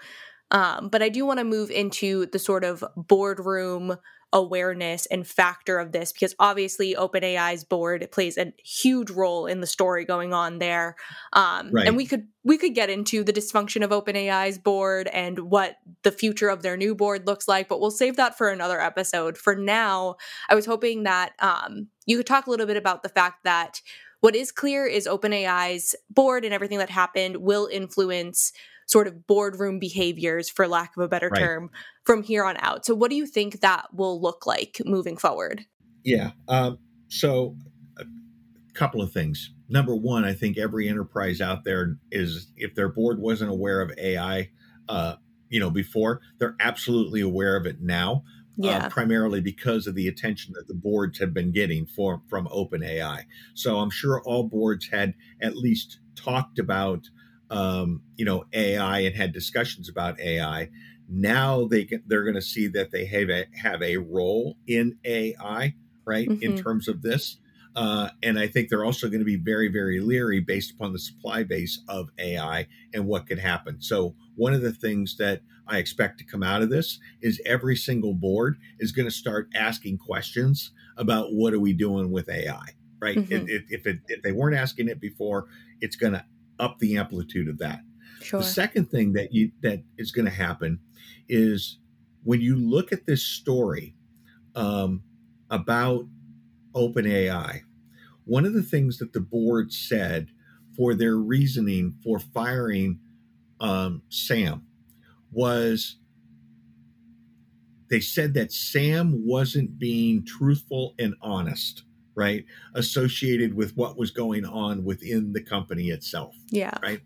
Um, 0.51 0.89
but 0.89 1.03
I 1.03 1.09
do 1.09 1.27
want 1.27 1.39
to 1.39 1.45
move 1.45 1.71
into 1.71 2.27
the 2.27 2.39
sort 2.39 2.65
of 2.65 2.85
boardroom 2.97 3.97
awareness 4.35 5.07
and 5.07 5.27
factor 5.27 5.79
of 5.79 5.93
this 5.93 6.13
because 6.13 6.35
obviously 6.41 6.95
OpenAI's 6.95 7.63
board 7.63 8.07
plays 8.11 8.37
a 8.37 8.53
huge 8.63 9.11
role 9.11 9.47
in 9.47 9.61
the 9.61 9.67
story 9.67 10.05
going 10.05 10.35
on 10.35 10.59
there. 10.59 10.97
Um, 11.33 11.71
right. 11.71 11.87
And 11.87 11.97
we 11.97 12.05
could 12.05 12.27
we 12.43 12.59
could 12.59 12.75
get 12.75 12.91
into 12.91 13.23
the 13.23 13.33
dysfunction 13.33 13.83
of 13.83 13.91
OpenAI's 13.91 14.59
board 14.59 15.07
and 15.07 15.39
what 15.39 15.77
the 16.03 16.11
future 16.11 16.49
of 16.49 16.63
their 16.63 16.77
new 16.77 16.95
board 16.95 17.27
looks 17.27 17.49
like, 17.49 17.69
but 17.69 17.81
we'll 17.81 17.93
save 17.93 18.17
that 18.17 18.37
for 18.37 18.51
another 18.51 18.81
episode. 18.81 19.39
For 19.39 19.55
now, 19.55 20.17
I 20.51 20.55
was 20.55 20.67
hoping 20.67 21.05
that 21.05 21.33
um, 21.39 21.87
you 22.05 22.17
could 22.17 22.27
talk 22.27 22.47
a 22.47 22.51
little 22.51 22.67
bit 22.67 22.77
about 22.77 23.05
the 23.05 23.09
fact 23.09 23.45
that 23.45 23.81
what 24.21 24.35
is 24.35 24.51
clear 24.51 24.85
is 24.85 25.07
OpenAI's 25.07 25.95
board 26.11 26.45
and 26.45 26.53
everything 26.53 26.79
that 26.79 26.91
happened 26.91 27.37
will 27.37 27.69
influence 27.71 28.53
sort 28.87 29.07
of 29.07 29.27
boardroom 29.27 29.79
behaviors, 29.79 30.49
for 30.49 30.67
lack 30.69 30.97
of 30.97 31.03
a 31.03 31.09
better 31.09 31.29
right. 31.29 31.39
term, 31.39 31.71
from 32.05 32.23
here 32.23 32.45
on 32.45 32.57
out. 32.59 32.85
So, 32.85 32.95
what 32.95 33.11
do 33.11 33.17
you 33.17 33.27
think 33.27 33.61
that 33.61 33.87
will 33.95 34.21
look 34.21 34.47
like 34.47 34.81
moving 34.85 35.17
forward? 35.17 35.65
Yeah. 36.03 36.33
Um, 36.49 36.79
so, 37.09 37.57
a 37.99 38.05
couple 38.75 39.03
of 39.03 39.13
things. 39.13 39.53
Number 39.69 39.95
one, 39.97 40.25
I 40.25 40.35
think 40.35 40.59
every 40.59 40.89
enterprise 40.89 41.41
out 41.41 41.65
there 41.65 41.97
is, 42.11 42.49
if 42.57 42.75
their 42.75 42.89
board 42.89 43.19
wasn't 43.19 43.51
aware 43.51 43.81
of 43.81 43.93
AI, 43.99 44.51
uh, 44.89 45.17
you 45.49 45.61
know, 45.61 45.71
before, 45.71 46.21
they're 46.39 46.57
absolutely 46.61 47.21
aware 47.21 47.57
of 47.57 47.67
it 47.67 47.81
now. 47.81 48.25
Uh, 48.63 48.67
yeah. 48.69 48.87
Uh, 48.87 48.89
primarily 48.89 49.41
because 49.41 49.89
of 49.89 49.97
the 49.97 50.07
attention 50.07 50.53
that 50.55 50.69
the 50.69 50.75
boards 50.75 51.19
have 51.19 51.35
been 51.35 51.51
getting 51.51 51.87
for, 51.87 52.23
from 52.29 52.47
OpenAI. 52.47 53.23
So 53.55 53.79
I'm 53.79 53.91
sure 53.91 54.23
all 54.25 54.45
boards 54.45 54.89
had 54.93 55.15
at 55.41 55.57
least 55.57 55.99
talked 56.15 56.61
about 56.61 57.09
um, 57.51 58.03
you 58.17 58.25
know 58.25 58.45
AI 58.53 59.01
and 59.01 59.15
had 59.15 59.33
discussions 59.33 59.89
about 59.89 60.21
AI. 60.21 60.71
Now 61.09 61.67
they 61.67 61.85
can, 61.85 62.03
they're 62.07 62.25
going 62.25 62.35
to 62.35 62.43
see 62.43 62.67
that 62.69 62.91
they 62.91 63.05
have 63.07 63.29
a, 63.29 63.45
have 63.63 63.83
a 63.83 63.99
role 63.99 64.57
in 64.67 64.97
AI, 65.05 65.75
right? 66.07 66.29
Mm-hmm. 66.29 66.43
In 66.43 66.57
terms 66.57 66.89
of 66.89 67.03
this, 67.03 67.37
uh, 67.77 68.11
and 68.23 68.39
I 68.39 68.47
think 68.47 68.69
they're 68.69 68.85
also 68.85 69.09
going 69.09 69.21
to 69.21 69.25
be 69.25 69.37
very, 69.37 69.69
very 69.69 70.01
leery 70.01 70.41
based 70.41 70.73
upon 70.73 70.93
the 70.93 70.99
supply 70.99 71.43
base 71.43 71.81
of 71.89 72.11
AI 72.19 72.69
and 72.93 73.07
what 73.07 73.27
could 73.27 73.39
happen. 73.39 73.81
So, 73.81 74.15
one 74.37 74.55
of 74.55 74.63
the 74.63 74.73
things 74.73 75.17
that 75.19 75.43
I 75.67 75.79
expect 75.79 76.19
to 76.19 76.25
come 76.25 76.43
out 76.43 76.63
of 76.63 76.71
this 76.71 76.99
is 77.21 77.41
every 77.45 77.77
single 77.77 78.15
board 78.15 78.59
is 78.79 78.93
going 78.93 79.07
to 79.07 79.15
start 79.15 79.49
asking 79.55 79.99
questions 79.99 80.73
about 80.97 81.33
what 81.33 81.53
are 81.55 81.61
we 81.61 81.73
doing 81.73 82.11
with 82.11 82.29
AI, 82.29 82.67
right? 83.01 83.17
Mm-hmm. 83.17 83.49
If, 83.49 83.65
if, 83.71 83.87
it, 83.87 84.01
if 84.09 84.23
they 84.23 84.33
weren't 84.33 84.57
asking 84.57 84.89
it 84.89 85.01
before, 85.01 85.47
it's 85.81 85.97
going 85.97 86.13
to 86.13 86.25
up 86.59 86.79
the 86.79 86.97
amplitude 86.97 87.49
of 87.49 87.59
that. 87.59 87.81
Sure. 88.23 88.41
The 88.41 88.47
second 88.47 88.91
thing 88.91 89.13
that 89.15 89.33
you 89.33 89.53
that 89.61 89.83
is 89.99 90.11
going 90.11 90.25
to 90.25 90.31
happen 90.31 90.79
is 91.29 91.79
when 92.23 92.41
you 92.41 92.57
look 92.57 92.93
at 92.93 93.07
this 93.07 93.23
story 93.23 93.95
um, 94.55 95.03
about 95.51 96.07
OpenAI, 96.75 97.63
one 98.25 98.47
of 98.47 98.55
the 98.55 98.63
things 98.63 98.99
that 98.99 99.13
the 99.13 99.21
board 99.21 99.73
said 99.73 100.29
for 100.77 100.95
their 100.95 101.17
reasoning 101.17 101.95
for 102.03 102.19
firing 102.19 102.99
um, 103.61 104.03
Sam 104.09 104.67
was 105.31 105.97
they 107.91 108.01
said 108.01 108.35
that 108.35 108.51
Sam 108.51 109.27
wasn't 109.27 109.79
being 109.79 110.25
truthful 110.25 110.95
and 110.99 111.15
honest, 111.21 111.85
right? 112.15 112.45
Associated 112.75 113.55
with 113.55 113.77
what 113.77 113.99
was 113.99 114.11
going 114.11 114.45
on 114.45 114.85
within 114.85 115.33
the 115.33 115.43
company 115.43 115.91
itself. 115.91 116.35
Yeah. 116.51 116.77
Right. 116.83 117.01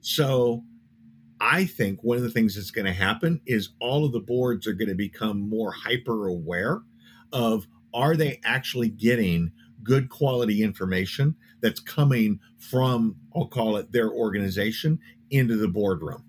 So 0.00 0.64
I 1.40 1.64
think 1.66 2.02
one 2.02 2.16
of 2.16 2.22
the 2.22 2.30
things 2.30 2.54
that's 2.54 2.70
going 2.70 2.86
to 2.86 2.92
happen 2.92 3.40
is 3.46 3.70
all 3.80 4.04
of 4.04 4.12
the 4.12 4.20
boards 4.20 4.66
are 4.66 4.72
going 4.72 4.88
to 4.88 4.94
become 4.94 5.48
more 5.48 5.72
hyper 5.72 6.26
aware 6.26 6.82
of 7.32 7.66
are 7.94 8.16
they 8.16 8.40
actually 8.44 8.88
getting 8.88 9.52
good 9.82 10.08
quality 10.08 10.62
information 10.62 11.36
that's 11.60 11.80
coming 11.80 12.40
from, 12.58 13.16
I'll 13.34 13.46
call 13.46 13.76
it 13.76 13.92
their 13.92 14.10
organization 14.10 14.98
into 15.30 15.56
the 15.56 15.68
boardroom. 15.68 16.24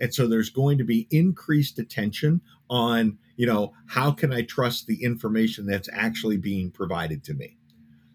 And 0.00 0.14
so 0.14 0.26
there's 0.26 0.50
going 0.50 0.78
to 0.78 0.84
be 0.84 1.08
increased 1.10 1.78
attention 1.78 2.40
on, 2.70 3.18
you 3.36 3.46
know, 3.46 3.72
how 3.86 4.10
can 4.10 4.32
I 4.32 4.42
trust 4.42 4.86
the 4.86 5.02
information 5.02 5.66
that's 5.66 5.88
actually 5.92 6.36
being 6.36 6.70
provided 6.70 7.24
to 7.24 7.34
me? 7.34 7.57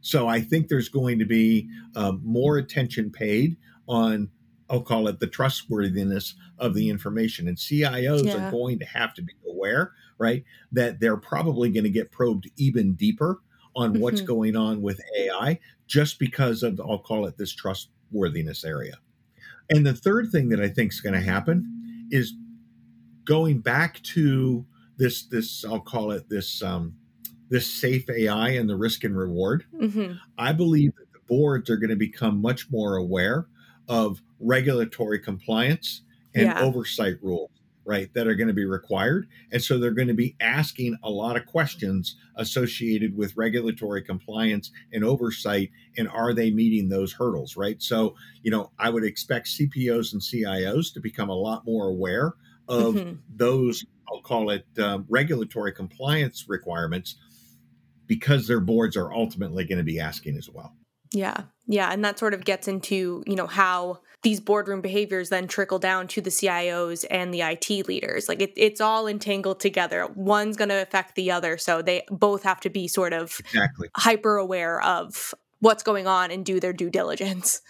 So 0.03 0.27
I 0.27 0.41
think 0.41 0.67
there's 0.67 0.89
going 0.89 1.17
to 1.19 1.25
be 1.25 1.69
um, 1.95 2.21
more 2.23 2.57
attention 2.57 3.09
paid 3.09 3.55
on, 3.87 4.29
I'll 4.69 4.81
call 4.81 5.07
it 5.07 5.19
the 5.19 5.27
trustworthiness 5.27 6.35
of 6.59 6.75
the 6.75 6.89
information. 6.89 7.47
And 7.47 7.57
CIOs 7.57 8.25
yeah. 8.25 8.47
are 8.47 8.51
going 8.51 8.79
to 8.79 8.85
have 8.85 9.13
to 9.15 9.21
be 9.21 9.33
aware, 9.49 9.93
right, 10.17 10.43
that 10.73 10.99
they're 10.99 11.17
probably 11.17 11.71
going 11.71 11.85
to 11.85 11.89
get 11.89 12.11
probed 12.11 12.51
even 12.57 12.95
deeper 12.95 13.39
on 13.77 14.01
what's 14.01 14.17
mm-hmm. 14.17 14.27
going 14.27 14.55
on 14.57 14.81
with 14.81 14.99
AI 15.17 15.57
just 15.87 16.19
because 16.19 16.63
of, 16.63 16.81
I'll 16.81 16.99
call 16.99 17.25
it 17.25 17.37
this 17.37 17.53
trustworthiness 17.53 18.65
area. 18.65 18.97
And 19.69 19.85
the 19.85 19.93
third 19.93 20.31
thing 20.31 20.49
that 20.49 20.59
I 20.59 20.67
think 20.67 20.91
is 20.91 20.99
going 20.99 21.13
to 21.13 21.21
happen 21.21 22.09
is 22.11 22.33
going 23.23 23.59
back 23.59 24.01
to 24.03 24.65
this, 24.97 25.23
this, 25.23 25.63
I'll 25.63 25.79
call 25.79 26.11
it 26.11 26.27
this, 26.27 26.61
um, 26.61 26.95
this 27.53 27.71
safe 27.71 28.09
AI 28.09 28.49
and 28.49 28.67
the 28.67 28.75
risk 28.75 29.03
and 29.03 29.15
reward. 29.15 29.63
Mm-hmm. 29.79 30.13
I 30.39 30.53
believe 30.53 30.95
that 30.95 31.13
the 31.13 31.19
boards 31.27 31.69
are 31.69 31.77
going 31.77 31.91
to 31.91 31.95
become 31.95 32.41
much 32.41 32.71
more 32.71 32.95
aware 32.95 33.45
of 33.87 34.23
regulatory 34.39 35.19
compliance 35.19 36.01
and 36.33 36.47
yeah. 36.47 36.59
oversight 36.59 37.17
rules 37.21 37.51
right, 37.85 38.11
that 38.13 38.27
are 38.27 38.33
going 38.33 38.47
to 38.47 38.53
be 38.53 38.65
required. 38.65 39.27
And 39.51 39.61
so 39.61 39.77
they're 39.77 39.91
going 39.91 40.07
to 40.07 40.13
be 40.13 40.37
asking 40.39 40.97
a 41.03 41.09
lot 41.09 41.35
of 41.35 41.45
questions 41.45 42.15
associated 42.37 43.15
with 43.15 43.35
regulatory 43.35 44.01
compliance 44.01 44.71
and 44.93 45.03
oversight. 45.03 45.69
And 45.97 46.07
are 46.07 46.33
they 46.33 46.49
meeting 46.49 46.87
those 46.87 47.11
hurdles, 47.11 47.57
right? 47.57 47.83
So, 47.83 48.15
you 48.41 48.51
know, 48.51 48.71
I 48.79 48.89
would 48.89 49.03
expect 49.03 49.47
CPOs 49.47 50.13
and 50.13 50.21
CIOs 50.21 50.93
to 50.93 51.01
become 51.01 51.29
a 51.29 51.35
lot 51.35 51.65
more 51.65 51.89
aware 51.89 52.35
of 52.69 52.95
mm-hmm. 52.95 53.15
those, 53.35 53.85
I'll 54.09 54.21
call 54.21 54.49
it 54.49 54.65
um, 54.79 55.05
regulatory 55.09 55.73
compliance 55.73 56.45
requirements 56.47 57.17
because 58.07 58.47
their 58.47 58.59
boards 58.59 58.97
are 58.97 59.13
ultimately 59.13 59.63
going 59.65 59.77
to 59.77 59.83
be 59.83 59.99
asking 59.99 60.37
as 60.37 60.49
well. 60.49 60.75
Yeah. 61.11 61.43
Yeah. 61.67 61.91
And 61.91 62.03
that 62.03 62.19
sort 62.19 62.33
of 62.33 62.43
gets 62.43 62.67
into, 62.67 63.23
you 63.25 63.35
know, 63.35 63.47
how 63.47 63.99
these 64.23 64.39
boardroom 64.39 64.81
behaviors 64.81 65.29
then 65.29 65.47
trickle 65.47 65.79
down 65.79 66.07
to 66.07 66.21
the 66.21 66.29
CIOs 66.29 67.05
and 67.11 67.33
the 67.33 67.41
IT 67.41 67.87
leaders. 67.87 68.27
Like 68.27 68.41
it, 68.41 68.53
it's 68.55 68.81
all 68.81 69.07
entangled 69.07 69.59
together. 69.59 70.07
One's 70.15 70.57
going 70.57 70.69
to 70.69 70.81
affect 70.81 71.15
the 71.15 71.31
other. 71.31 71.57
So 71.57 71.81
they 71.81 72.03
both 72.09 72.43
have 72.43 72.59
to 72.61 72.69
be 72.69 72.87
sort 72.87 73.13
of 73.13 73.39
exactly. 73.39 73.89
hyper 73.95 74.37
aware 74.37 74.81
of 74.81 75.35
what's 75.59 75.83
going 75.83 76.07
on 76.07 76.31
and 76.31 76.45
do 76.45 76.59
their 76.59 76.73
due 76.73 76.89
diligence. 76.89 77.61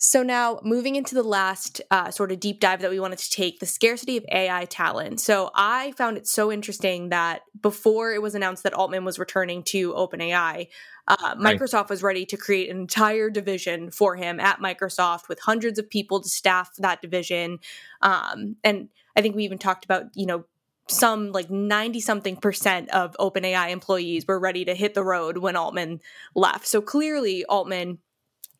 So 0.00 0.22
now 0.22 0.60
moving 0.62 0.94
into 0.94 1.16
the 1.16 1.24
last 1.24 1.80
uh, 1.90 2.12
sort 2.12 2.30
of 2.30 2.38
deep 2.38 2.60
dive 2.60 2.80
that 2.82 2.90
we 2.90 3.00
wanted 3.00 3.18
to 3.18 3.30
take, 3.30 3.58
the 3.58 3.66
scarcity 3.66 4.16
of 4.16 4.24
AI 4.30 4.64
talent. 4.66 5.20
So 5.20 5.50
I 5.56 5.90
found 5.92 6.16
it 6.16 6.28
so 6.28 6.52
interesting 6.52 7.08
that 7.08 7.42
before 7.60 8.14
it 8.14 8.22
was 8.22 8.36
announced 8.36 8.62
that 8.62 8.74
Altman 8.74 9.04
was 9.04 9.18
returning 9.18 9.64
to 9.64 9.92
OpenAI, 9.94 10.68
uh, 11.08 11.34
Microsoft 11.34 11.72
right. 11.72 11.90
was 11.90 12.02
ready 12.04 12.24
to 12.26 12.36
create 12.36 12.70
an 12.70 12.78
entire 12.78 13.28
division 13.28 13.90
for 13.90 14.14
him 14.14 14.38
at 14.38 14.60
Microsoft 14.60 15.28
with 15.28 15.40
hundreds 15.40 15.80
of 15.80 15.90
people 15.90 16.20
to 16.20 16.28
staff 16.28 16.70
that 16.78 17.02
division. 17.02 17.58
Um, 18.00 18.54
and 18.62 18.90
I 19.16 19.20
think 19.20 19.34
we 19.34 19.44
even 19.44 19.58
talked 19.58 19.84
about, 19.84 20.04
you 20.14 20.26
know, 20.26 20.44
some 20.86 21.32
like 21.32 21.50
90 21.50 22.00
something 22.00 22.36
percent 22.36 22.88
of 22.90 23.16
OpenAI 23.18 23.70
employees 23.70 24.26
were 24.28 24.38
ready 24.38 24.64
to 24.64 24.74
hit 24.74 24.94
the 24.94 25.04
road 25.04 25.38
when 25.38 25.56
Altman 25.56 26.00
left. 26.34 26.66
So 26.66 26.80
clearly, 26.80 27.44
Altman 27.44 27.98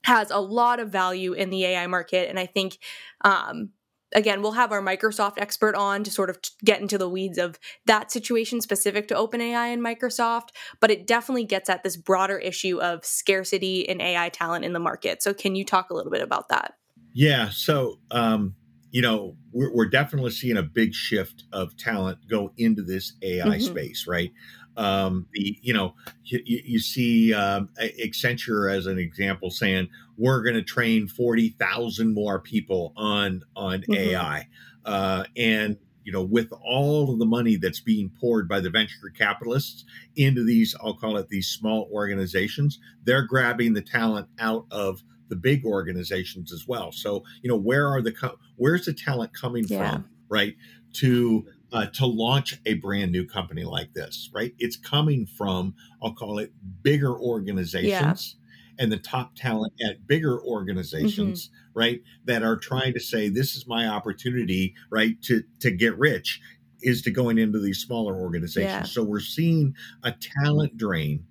has 0.09 0.31
a 0.31 0.39
lot 0.39 0.81
of 0.81 0.91
value 0.91 1.35
in 1.35 1.51
the 1.51 1.65
AI 1.67 1.87
market. 1.87 2.31
And 2.31 2.39
I 2.39 2.47
think 2.47 2.79
um, 3.25 3.71
again, 4.15 4.41
we'll 4.41 4.53
have 4.53 4.73
our 4.73 4.81
Microsoft 4.81 5.35
expert 5.37 5.75
on 5.75 6.03
to 6.05 6.11
sort 6.11 6.31
of 6.31 6.39
get 6.65 6.81
into 6.81 6.97
the 6.97 7.09
weeds 7.09 7.37
of 7.37 7.59
that 7.85 8.11
situation 8.11 8.63
specific 8.63 9.07
to 9.09 9.15
OpenAI 9.15 9.73
and 9.73 9.83
Microsoft, 9.83 10.49
but 10.81 10.91
it 10.91 11.07
definitely 11.07 11.45
gets 11.45 11.69
at 11.69 11.83
this 11.83 11.97
broader 11.97 12.39
issue 12.39 12.81
of 12.81 13.05
scarcity 13.05 13.81
in 13.81 14.01
AI 14.01 14.31
talent 14.31 14.65
in 14.65 14.73
the 14.73 14.81
market. 14.81 15.23
So, 15.23 15.35
can 15.35 15.55
you 15.55 15.65
talk 15.65 15.91
a 15.91 15.95
little 15.95 16.11
bit 16.11 16.23
about 16.23 16.49
that? 16.49 16.75
Yeah. 17.13 17.51
So, 17.51 18.01
um, 18.11 18.55
you 18.91 19.03
know, 19.03 19.37
we're, 19.53 19.75
we're 19.75 19.91
definitely 19.91 20.31
seeing 20.31 20.57
a 20.57 20.63
big 20.63 20.95
shift 20.95 21.45
of 21.53 21.77
talent 21.77 22.19
go 22.31 22.53
into 22.57 22.83
this 22.83 23.13
AI 23.23 23.45
mm-hmm. 23.45 23.61
space, 23.61 24.07
right? 24.09 24.31
Um, 24.79 25.27
the 25.33 25.59
you 25.61 25.75
know 25.75 25.95
you, 26.25 26.41
you 26.45 26.79
see 26.79 27.35
um, 27.35 27.69
Accenture 27.81 28.73
as 28.73 28.87
an 28.87 28.97
example 28.97 29.51
saying 29.51 29.89
we're 30.17 30.41
going 30.43 30.55
to 30.55 30.63
train 30.63 31.09
forty 31.09 31.51
thousand 31.51 32.15
more 32.15 32.39
people 32.39 32.93
on 32.97 33.43
on 33.57 33.81
mm-hmm. 33.81 33.95
AI, 33.95 34.47
uh, 34.85 35.25
and 35.37 35.77
you 36.05 36.13
know 36.13 36.23
with 36.23 36.53
all 36.65 37.13
of 37.13 37.19
the 37.19 37.27
money 37.27 37.57
that's 37.57 37.81
being 37.81 38.09
poured 38.21 38.49
by 38.49 38.61
the 38.61 38.71
venture 38.71 39.11
capitalists 39.17 39.85
into 40.15 40.45
these 40.45 40.77
I'll 40.81 40.95
call 40.95 41.17
it 41.17 41.29
these 41.29 41.49
small 41.49 41.91
organizations, 41.93 42.79
they're 43.03 43.27
grabbing 43.27 43.73
the 43.73 43.83
talent 43.83 44.29
out 44.39 44.67
of 44.71 45.03
the 45.29 45.37
big 45.37 45.65
organizations 45.65 46.53
as 46.53 46.69
well. 46.69 46.93
So 46.93 47.25
you 47.43 47.51
know 47.51 47.59
where 47.59 47.89
are 47.89 48.01
the 48.01 48.13
co- 48.13 48.39
where's 48.55 48.87
the 48.87 48.93
talent 48.93 49.35
coming 49.35 49.65
yeah. 49.67 49.91
from, 49.91 50.09
right? 50.29 50.55
To 50.95 51.47
uh, 51.73 51.87
to 51.87 52.07
launch 52.07 52.61
a 52.65 52.75
brand 52.75 53.13
new 53.13 53.27
company 53.27 53.65
like 53.65 53.93
this, 53.93 54.31
right? 54.33 54.55
It's 54.59 54.77
coming 54.77 55.27
from, 55.27 55.75
I'll 56.03 56.15
call 56.15 56.39
it 56.39 56.53
bigger 56.83 57.15
organizations 57.17 58.37
yeah. 58.39 58.83
and 58.83 58.93
the 58.93 58.99
top 58.99 59.37
talent 59.37 59.75
at 59.87 60.07
bigger 60.07 60.41
organizations, 60.41 61.49
mm-hmm. 61.49 61.79
right? 61.79 62.01
That 62.25 62.43
are 62.43 62.57
trying 62.57 62.95
to 62.95 63.01
say, 63.01 63.29
this 63.29 63.55
is 63.55 63.67
my 63.67 63.87
opportunity, 63.87 64.75
right? 64.91 65.21
To, 65.23 65.43
to 65.61 65.71
get 65.71 65.99
rich 65.99 66.41
is 66.81 67.03
to 67.03 67.11
going 67.11 67.39
into 67.39 67.59
these 67.59 67.79
smaller 67.79 68.15
organizations. 68.15 68.73
Yeah. 68.73 68.83
So 68.85 69.03
we're 69.03 69.21
seeing 69.21 69.75
a 70.05 70.15
talent 70.43 70.77
drain 70.77 71.25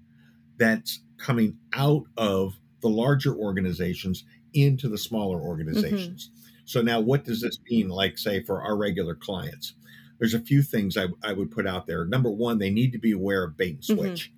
that's 0.57 1.01
coming 1.17 1.57
out 1.73 2.03
of 2.17 2.53
the 2.81 2.89
larger 2.89 3.33
organizations 3.33 4.23
into 4.53 4.87
the 4.87 4.97
smaller 4.97 5.37
mm-hmm. 5.37 5.47
organizations. 5.47 6.29
Mm-hmm. 6.29 6.33
So 6.65 6.81
now 6.81 6.99
what 6.99 7.23
does 7.23 7.41
this 7.41 7.57
mean, 7.69 7.87
like 7.87 8.17
say 8.17 8.43
for 8.43 8.61
our 8.61 8.75
regular 8.75 9.15
clients? 9.15 9.73
There's 10.19 10.33
a 10.33 10.39
few 10.39 10.61
things 10.61 10.97
I, 10.97 11.07
I 11.23 11.33
would 11.33 11.51
put 11.51 11.67
out 11.67 11.87
there. 11.87 12.05
Number 12.05 12.31
one, 12.31 12.57
they 12.57 12.69
need 12.69 12.91
to 12.93 12.99
be 12.99 13.11
aware 13.11 13.43
of 13.43 13.57
bait 13.57 13.75
and 13.75 13.79
mm-hmm. 13.81 13.95
switch. 13.95 14.29
Mm-hmm. 14.29 14.33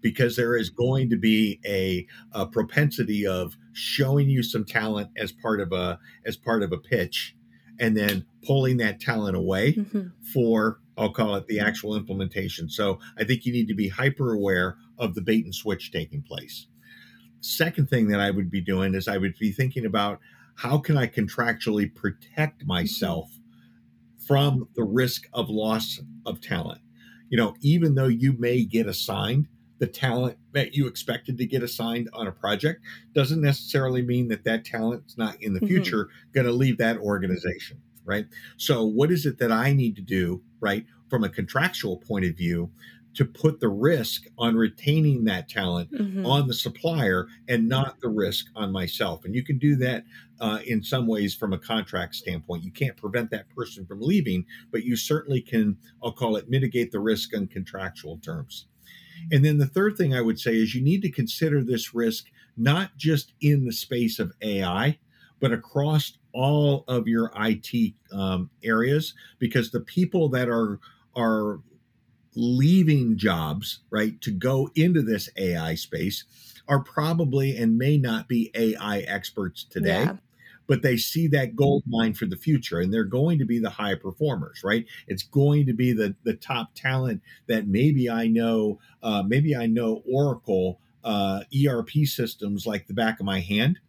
Because 0.00 0.36
there 0.36 0.56
is 0.56 0.70
going 0.70 1.10
to 1.10 1.16
be 1.16 1.58
a, 1.66 2.06
a 2.30 2.46
propensity 2.46 3.26
of 3.26 3.56
showing 3.72 4.30
you 4.30 4.44
some 4.44 4.64
talent 4.64 5.10
as 5.16 5.32
part 5.32 5.60
of 5.60 5.72
a 5.72 5.98
as 6.24 6.36
part 6.36 6.62
of 6.62 6.70
a 6.70 6.78
pitch, 6.78 7.34
and 7.80 7.96
then 7.96 8.24
pulling 8.46 8.76
that 8.76 9.00
talent 9.00 9.36
away 9.36 9.72
mm-hmm. 9.72 10.08
for 10.32 10.78
I'll 10.96 11.12
call 11.12 11.34
it 11.34 11.48
the 11.48 11.58
actual 11.58 11.96
implementation. 11.96 12.68
So 12.68 13.00
I 13.18 13.24
think 13.24 13.44
you 13.44 13.52
need 13.52 13.66
to 13.68 13.74
be 13.74 13.88
hyper 13.88 14.32
aware 14.32 14.76
of 14.98 15.16
the 15.16 15.20
bait 15.20 15.44
and 15.44 15.54
switch 15.54 15.90
taking 15.90 16.22
place. 16.22 16.68
Second 17.40 17.88
thing 17.88 18.08
that 18.08 18.20
I 18.20 18.30
would 18.30 18.50
be 18.50 18.60
doing 18.60 18.94
is 18.94 19.08
I 19.08 19.18
would 19.18 19.38
be 19.38 19.52
thinking 19.52 19.84
about 19.84 20.20
how 20.56 20.78
can 20.78 20.96
I 20.96 21.06
contractually 21.06 21.92
protect 21.94 22.66
myself 22.66 23.37
from 24.28 24.68
the 24.76 24.84
risk 24.84 25.26
of 25.32 25.50
loss 25.50 26.00
of 26.24 26.40
talent? 26.40 26.80
You 27.30 27.38
know, 27.38 27.56
even 27.60 27.96
though 27.96 28.06
you 28.06 28.34
may 28.34 28.62
get 28.64 28.86
assigned 28.86 29.48
the 29.78 29.86
talent 29.86 30.36
that 30.52 30.74
you 30.74 30.86
expected 30.86 31.38
to 31.38 31.46
get 31.46 31.62
assigned 31.62 32.08
on 32.12 32.26
a 32.26 32.32
project 32.32 32.82
doesn't 33.14 33.40
necessarily 33.40 34.02
mean 34.02 34.28
that 34.28 34.44
that 34.44 34.64
talent's 34.64 35.16
not 35.16 35.40
in 35.40 35.54
the 35.54 35.60
mm-hmm. 35.60 35.68
future 35.68 36.08
going 36.32 36.46
to 36.46 36.52
leave 36.52 36.78
that 36.78 36.98
organization 36.98 37.80
right 38.04 38.26
so 38.56 38.84
what 38.84 39.10
is 39.10 39.24
it 39.24 39.38
that 39.38 39.52
i 39.52 39.72
need 39.72 39.94
to 39.96 40.02
do 40.02 40.42
right 40.60 40.84
from 41.08 41.24
a 41.24 41.28
contractual 41.28 41.96
point 41.96 42.24
of 42.24 42.36
view 42.36 42.70
to 43.18 43.24
put 43.24 43.58
the 43.58 43.68
risk 43.68 44.28
on 44.38 44.54
retaining 44.54 45.24
that 45.24 45.48
talent 45.48 45.90
mm-hmm. 45.90 46.24
on 46.24 46.46
the 46.46 46.54
supplier 46.54 47.26
and 47.48 47.68
not 47.68 48.00
the 48.00 48.08
risk 48.08 48.46
on 48.54 48.70
myself. 48.70 49.24
And 49.24 49.34
you 49.34 49.42
can 49.42 49.58
do 49.58 49.74
that 49.74 50.04
uh, 50.40 50.60
in 50.64 50.84
some 50.84 51.08
ways 51.08 51.34
from 51.34 51.52
a 51.52 51.58
contract 51.58 52.14
standpoint. 52.14 52.62
You 52.62 52.70
can't 52.70 52.96
prevent 52.96 53.32
that 53.32 53.50
person 53.50 53.84
from 53.86 54.00
leaving, 54.00 54.46
but 54.70 54.84
you 54.84 54.94
certainly 54.94 55.40
can, 55.40 55.78
I'll 56.00 56.12
call 56.12 56.36
it, 56.36 56.48
mitigate 56.48 56.92
the 56.92 57.00
risk 57.00 57.36
on 57.36 57.48
contractual 57.48 58.18
terms. 58.18 58.66
And 59.32 59.44
then 59.44 59.58
the 59.58 59.66
third 59.66 59.96
thing 59.96 60.14
I 60.14 60.20
would 60.20 60.38
say 60.38 60.54
is 60.54 60.76
you 60.76 60.80
need 60.80 61.02
to 61.02 61.10
consider 61.10 61.64
this 61.64 61.92
risk 61.92 62.26
not 62.56 62.96
just 62.96 63.32
in 63.40 63.64
the 63.64 63.72
space 63.72 64.20
of 64.20 64.32
AI, 64.42 64.96
but 65.40 65.50
across 65.50 66.18
all 66.32 66.84
of 66.86 67.08
your 67.08 67.32
IT 67.34 67.94
um, 68.12 68.48
areas, 68.62 69.14
because 69.40 69.72
the 69.72 69.80
people 69.80 70.28
that 70.28 70.48
are 70.48 70.78
are 71.16 71.58
leaving 72.34 73.16
jobs, 73.16 73.80
right, 73.90 74.20
to 74.20 74.30
go 74.30 74.70
into 74.74 75.02
this 75.02 75.28
AI 75.36 75.74
space 75.74 76.24
are 76.68 76.82
probably 76.82 77.56
and 77.56 77.78
may 77.78 77.96
not 77.96 78.28
be 78.28 78.50
AI 78.54 78.98
experts 79.00 79.64
today. 79.64 80.04
Yeah 80.04 80.16
but 80.68 80.82
they 80.82 80.98
see 80.98 81.26
that 81.26 81.56
gold 81.56 81.82
mine 81.86 82.14
for 82.14 82.26
the 82.26 82.36
future 82.36 82.78
and 82.78 82.92
they're 82.92 83.02
going 83.02 83.38
to 83.38 83.44
be 83.44 83.58
the 83.58 83.70
high 83.70 83.96
performers 83.96 84.60
right 84.62 84.86
it's 85.08 85.24
going 85.24 85.66
to 85.66 85.72
be 85.72 85.92
the 85.92 86.14
the 86.22 86.34
top 86.34 86.68
talent 86.74 87.20
that 87.48 87.66
maybe 87.66 88.08
i 88.08 88.28
know 88.28 88.78
uh, 89.02 89.22
maybe 89.26 89.56
i 89.56 89.66
know 89.66 90.02
oracle 90.06 90.78
uh, 91.02 91.40
erp 91.66 91.90
systems 92.04 92.66
like 92.66 92.86
the 92.86 92.94
back 92.94 93.18
of 93.18 93.26
my 93.26 93.40
hand 93.40 93.80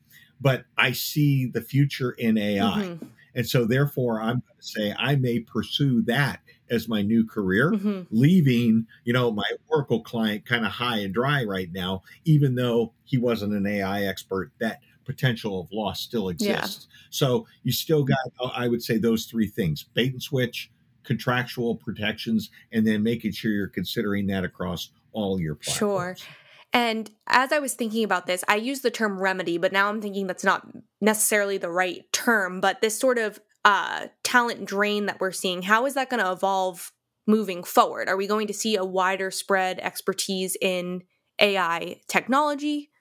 but 0.42 0.64
i 0.78 0.92
see 0.92 1.46
the 1.46 1.62
future 1.62 2.12
in 2.12 2.38
ai 2.38 2.64
mm-hmm. 2.64 3.06
and 3.36 3.48
so 3.48 3.66
therefore 3.66 4.20
i'm 4.20 4.40
going 4.40 4.60
to 4.60 4.66
say 4.66 4.96
i 4.98 5.16
may 5.16 5.40
pursue 5.40 6.02
that 6.02 6.40
as 6.70 6.88
my 6.88 7.02
new 7.02 7.26
career 7.26 7.72
mm-hmm. 7.72 8.02
leaving 8.12 8.86
you 9.04 9.14
know 9.14 9.32
my 9.32 9.50
oracle 9.68 10.02
client 10.02 10.46
kind 10.46 10.66
of 10.66 10.72
high 10.72 11.00
and 11.00 11.14
dry 11.14 11.44
right 11.44 11.72
now 11.72 12.02
even 12.26 12.56
though 12.56 12.94
he 13.04 13.18
wasn't 13.18 13.52
an 13.52 13.66
ai 13.66 14.04
expert 14.04 14.52
that 14.60 14.80
potential 15.10 15.62
of 15.62 15.72
loss 15.72 16.02
still 16.02 16.30
exists. 16.30 16.88
Yeah. 16.88 17.08
So 17.10 17.48
you 17.64 17.72
still 17.72 18.04
got, 18.04 18.20
I 18.56 18.68
would 18.68 18.84
say, 18.84 19.00
those 19.00 19.26
three 19.26 19.48
things 19.48 19.84
bait 19.84 20.14
and 20.14 20.22
switch, 20.22 20.70
contractual 21.04 21.76
protections, 21.78 22.52
and 22.72 22.86
then 22.86 23.02
making 23.02 23.32
sure 23.32 23.52
you're 23.52 23.68
considering 23.68 24.28
that 24.28 24.44
across 24.44 24.92
all 25.12 25.40
your 25.40 25.56
platforms. 25.56 26.20
Sure. 26.20 26.28
And 26.72 27.10
as 27.26 27.52
I 27.52 27.58
was 27.58 27.74
thinking 27.74 28.04
about 28.04 28.28
this, 28.28 28.44
I 28.48 28.58
use 28.58 28.82
the 28.82 28.92
term 28.92 29.20
remedy, 29.20 29.58
but 29.58 29.74
now 29.74 29.90
I'm 29.90 30.00
thinking 30.00 30.28
that's 30.28 30.44
not 30.44 30.68
necessarily 31.02 31.58
the 31.58 31.72
right 31.72 32.06
term. 32.14 32.62
But 32.62 32.82
this 32.82 32.96
sort 32.96 33.18
of 33.18 33.40
uh, 33.66 34.08
talent 34.30 34.66
drain 34.66 35.08
that 35.08 35.20
we're 35.20 35.32
seeing, 35.32 35.64
how 35.64 35.86
is 35.88 35.96
that 35.96 36.10
going 36.10 36.24
to 36.24 36.32
evolve 36.32 36.92
moving 37.26 37.64
forward? 37.64 38.08
Are 38.08 38.18
we 38.18 38.28
going 38.28 38.48
to 38.48 38.54
see 38.54 38.76
a 38.76 38.86
wider 38.86 39.32
spread 39.32 39.80
expertise 39.80 40.56
in 40.62 41.04
AI 41.40 42.00
technology? 42.08 42.92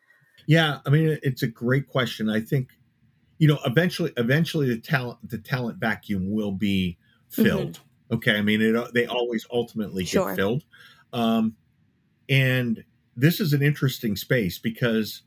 Yeah, 0.47 0.79
I 0.87 0.91
mean 0.91 1.19
it's 1.23 1.43
a 1.43 1.47
great 1.47 1.87
question. 1.87 2.31
I 2.31 2.41
think 2.41 2.71
you 3.37 3.47
know 3.47 3.59
eventually 3.67 4.12
eventually 4.17 4.69
the 4.69 4.79
talent 4.79 5.19
the 5.29 5.38
talent 5.38 5.79
vacuum 5.79 6.33
will 6.33 6.53
be 6.53 6.97
filled. 7.29 7.75
Mm-hmm. 7.75 8.14
Okay, 8.14 8.38
I 8.38 8.43
mean 8.43 8.62
it, 8.62 8.95
they 8.95 9.07
always 9.07 9.47
ultimately 9.53 10.05
get 10.05 10.11
sure. 10.12 10.35
filled. 10.35 10.64
Um, 11.12 11.57
and 12.31 12.85
this 13.17 13.41
is 13.41 13.53
an 13.53 13.62
interesting 13.62 14.17
space 14.17 14.59
because 14.59 15.23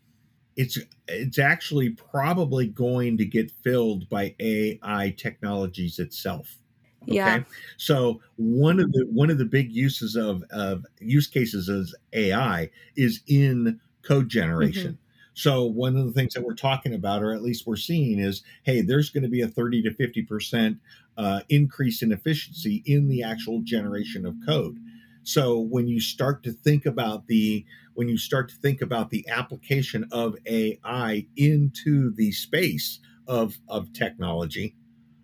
it's 0.56 0.78
it's 1.08 1.40
actually 1.40 1.92
probably 1.92 2.68
going 2.68 3.18
to 3.18 3.26
get 3.26 3.52
filled 3.52 4.10
by 4.10 4.36
AI 4.40 5.14
technologies 5.18 6.00
itself. 6.00 6.58
Okay? 7.04 7.16
Yeah. 7.16 7.44
So 7.78 8.22
one 8.36 8.80
of 8.80 8.92
the 8.92 9.08
one 9.12 9.30
of 9.30 9.38
the 9.38 9.46
big 9.46 9.72
uses 9.72 10.16
of 10.16 10.44
of 10.52 10.86
use 11.00 11.28
cases 11.28 11.70
as 11.70 11.96
AI 12.14 12.70
is 12.96 13.22
in 13.28 13.80
code 14.04 14.30
generation. 14.30 14.94
Mm-hmm. 14.94 14.96
So 15.34 15.64
one 15.64 15.96
of 15.96 16.06
the 16.06 16.12
things 16.12 16.34
that 16.34 16.44
we're 16.44 16.54
talking 16.54 16.94
about, 16.94 17.24
or 17.24 17.34
at 17.34 17.42
least 17.42 17.66
we're 17.66 17.78
seeing, 17.78 18.20
is 18.20 18.44
hey, 18.64 18.82
there's 18.82 19.10
going 19.10 19.24
to 19.24 19.30
be 19.30 19.42
a 19.42 19.48
30 19.48 19.82
to 19.84 19.94
50 19.94 20.22
percent 20.24 20.78
uh, 21.18 21.42
increase 21.50 22.02
in 22.02 22.12
efficiency 22.12 22.84
in 22.86 23.08
the 23.08 23.24
actual 23.24 23.62
generation 23.62 24.26
of 24.26 24.36
code. 24.46 24.78
So 25.24 25.60
when 25.60 25.88
you 25.88 26.00
start 26.00 26.44
to 26.44 26.52
think 26.52 26.86
about 26.86 27.28
the 27.28 27.66
when 27.94 28.08
you 28.08 28.18
start 28.18 28.50
to 28.50 28.56
think 28.56 28.82
about 28.82 29.10
the 29.10 29.28
application 29.28 30.08
of 30.12 30.36
AI 30.46 31.28
into 31.36 32.14
the 32.14 32.32
space 32.32 33.00
of 33.28 33.60
of 33.68 33.94
technology, 33.94 34.76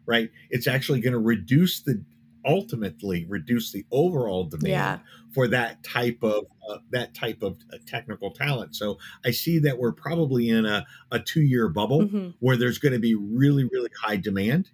right? 0.05 0.29
It's 0.49 0.67
actually 0.67 1.01
going 1.01 1.13
to 1.13 1.19
reduce 1.19 1.81
the 1.81 2.03
ultimately 2.45 3.25
reduce 3.27 3.71
the 3.71 3.85
overall 3.91 4.45
demand 4.45 4.67
yeah. 4.67 4.99
for 5.33 5.47
that 5.49 5.83
type 5.83 6.23
of 6.23 6.45
uh, 6.69 6.77
that 6.91 7.13
type 7.13 7.41
of 7.41 7.57
uh, 7.73 7.77
technical 7.85 8.31
talent. 8.31 8.75
So 8.75 8.97
I 9.25 9.31
see 9.31 9.59
that 9.59 9.77
we're 9.77 9.91
probably 9.91 10.49
in 10.49 10.65
a, 10.65 10.85
a 11.11 11.19
two 11.19 11.41
year 11.41 11.67
bubble 11.67 12.01
mm-hmm. 12.01 12.29
where 12.39 12.57
there's 12.57 12.77
going 12.77 12.93
to 12.93 12.99
be 12.99 13.15
really 13.15 13.65
really 13.65 13.89
high 14.01 14.17
demand, 14.17 14.69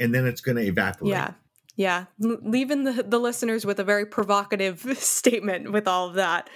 and 0.00 0.14
then 0.14 0.26
it's 0.26 0.40
going 0.40 0.56
to 0.56 0.64
evaporate. 0.64 1.10
Yeah. 1.10 1.32
Yeah, 1.76 2.06
leaving 2.18 2.84
the, 2.84 3.02
the 3.02 3.18
listeners 3.18 3.66
with 3.66 3.78
a 3.78 3.84
very 3.84 4.06
provocative 4.06 4.80
statement 4.98 5.72
with 5.72 5.86
all 5.86 6.08
of 6.08 6.14
that. 6.14 6.48